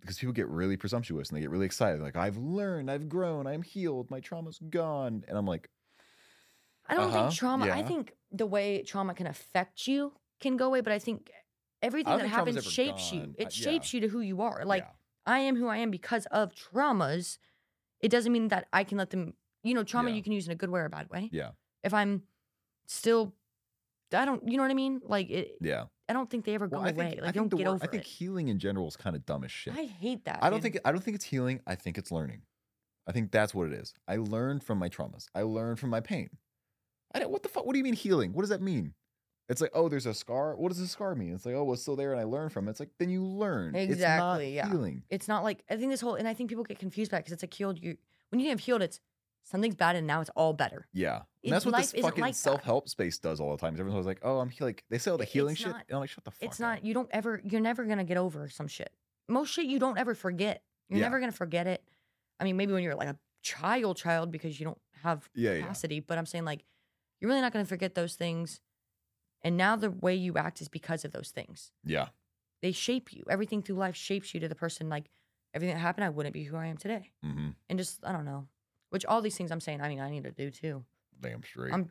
[0.00, 3.46] because people get really presumptuous and they get really excited, like, "I've learned, I've grown,
[3.46, 5.70] I'm healed, my trauma's gone," and I'm like,
[6.86, 7.66] I don't Uh-huh, think trauma.
[7.68, 11.30] I think the way trauma can affect you can go away, but I think
[11.80, 13.34] everything don't that think happens shapes you.
[13.38, 13.98] It I- shapes yeah.
[13.98, 14.64] you to who you are.
[14.64, 14.92] Like yeah,
[15.26, 17.38] I am who I am because of traumas.
[18.00, 19.34] It doesn't mean that I can let them.
[19.62, 20.16] You know, trauma Yeah.
[20.16, 21.28] you can use in a good way or a bad way.
[21.32, 21.52] yeah,
[21.84, 22.24] If I'm
[22.86, 23.36] still,
[24.12, 24.46] I don't.
[24.48, 25.00] You know what I mean?
[25.04, 25.58] Like it.
[25.60, 25.86] yeah.
[26.12, 27.10] I don't think they ever go Well, I away.
[27.12, 28.08] think, like I don't get word- over I think it.
[28.08, 29.72] healing in general is kind of dumb as shit.
[29.74, 30.40] I hate that.
[30.42, 30.74] I don't dude.
[30.74, 31.60] think I don't think it's healing.
[31.66, 32.42] I think it's learning.
[33.06, 33.94] I think that's what it is.
[34.06, 35.26] I learned from my traumas.
[35.34, 36.28] I learned from my pain.
[37.14, 37.64] I don't, what the fuck?
[37.64, 38.32] What do you mean healing?
[38.34, 38.92] What does that mean?
[39.48, 40.54] It's like, oh, there's a scar.
[40.56, 41.34] What does a scar mean?
[41.34, 42.70] It's like, oh, well, it's still there, and I learned from it.
[42.72, 43.74] It's like, then you learn.
[43.74, 44.62] Exactly, It's yeah.
[44.64, 45.02] not healing.
[45.10, 47.20] It's not like I think this whole and I think people get confused by it
[47.20, 47.78] because it's like healed.
[47.82, 47.96] You
[48.30, 49.00] when you have healed, it's
[49.44, 50.86] something's bad and now it's all better.
[50.92, 53.74] Yeah, and that's what this fucking like self help space does all the time.
[53.74, 55.96] Everyone's always like, oh, I'm like they say all the healing it's shit, not- and
[55.96, 56.42] I'm like, shut the fuck.
[56.42, 56.78] It's not.
[56.78, 56.84] up.
[56.84, 57.40] You don't ever.
[57.44, 58.92] You're never gonna get over some shit.
[59.28, 60.62] Most shit you don't ever forget.
[60.88, 61.06] You're Yeah.
[61.06, 61.82] never gonna forget it.
[62.40, 65.60] I mean, maybe when you're like a child, child because you don't have Yeah, yeah.
[65.62, 66.00] capacity.
[66.00, 66.64] But I'm saying like,
[67.20, 68.60] you're really not gonna forget those things.
[69.42, 71.72] And now the way you act is because of those things.
[71.84, 72.08] Yeah,
[72.62, 73.24] They shape you.
[73.28, 74.88] Everything through life shapes you to the person.
[74.88, 75.10] Like
[75.52, 77.10] everything that happened, I wouldn't be who I am today.
[77.24, 77.50] mm-hmm.
[77.68, 78.46] And just I don't know.
[78.92, 80.84] Which all these things I'm saying, I mean, I need to do too.
[81.20, 81.72] damn straight.
[81.72, 81.90] I'm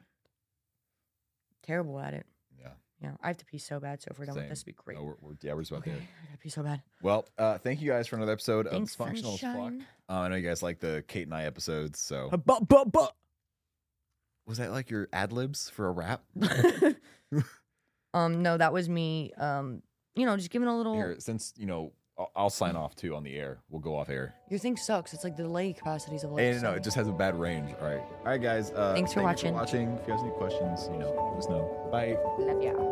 [1.63, 2.25] terrible at it.
[2.59, 2.69] yeah,
[3.01, 4.01] Yeah, I have to pee so bad.
[4.01, 4.49] So if we're done with Same.
[4.49, 4.97] this, it'd be great.
[4.97, 6.01] no, we're, we're yeah, we're just about okay, there.
[6.01, 6.81] I gotta pee so bad.
[7.01, 9.73] Well, uh, thank you guys for another episode Thanks, of Functional Fuck.
[10.09, 13.15] Uh, I know you guys like the Kate and I episodes, so But but but.
[14.45, 16.23] was that like your ad libs for a rap?
[18.13, 19.33] um, no, that was me.
[19.37, 19.81] Um,
[20.15, 20.93] you know, just giving a little.
[20.93, 23.59] Here, since you know, I'll, I'll sign off too on the air.
[23.69, 24.35] We'll go off air.
[24.49, 25.13] Your thing sucks.
[25.13, 26.41] It's like the delay capacities of like.
[26.43, 27.73] Hey, no, no, it just has a bad range.
[27.81, 28.71] All right, all right, guys.
[28.71, 29.87] Uh, Thanks for thank you watching.
[29.87, 29.97] watching.
[29.99, 31.89] If you guys have any questions, you know, let us know.
[31.91, 32.17] Bye.
[32.37, 32.90] Love ya.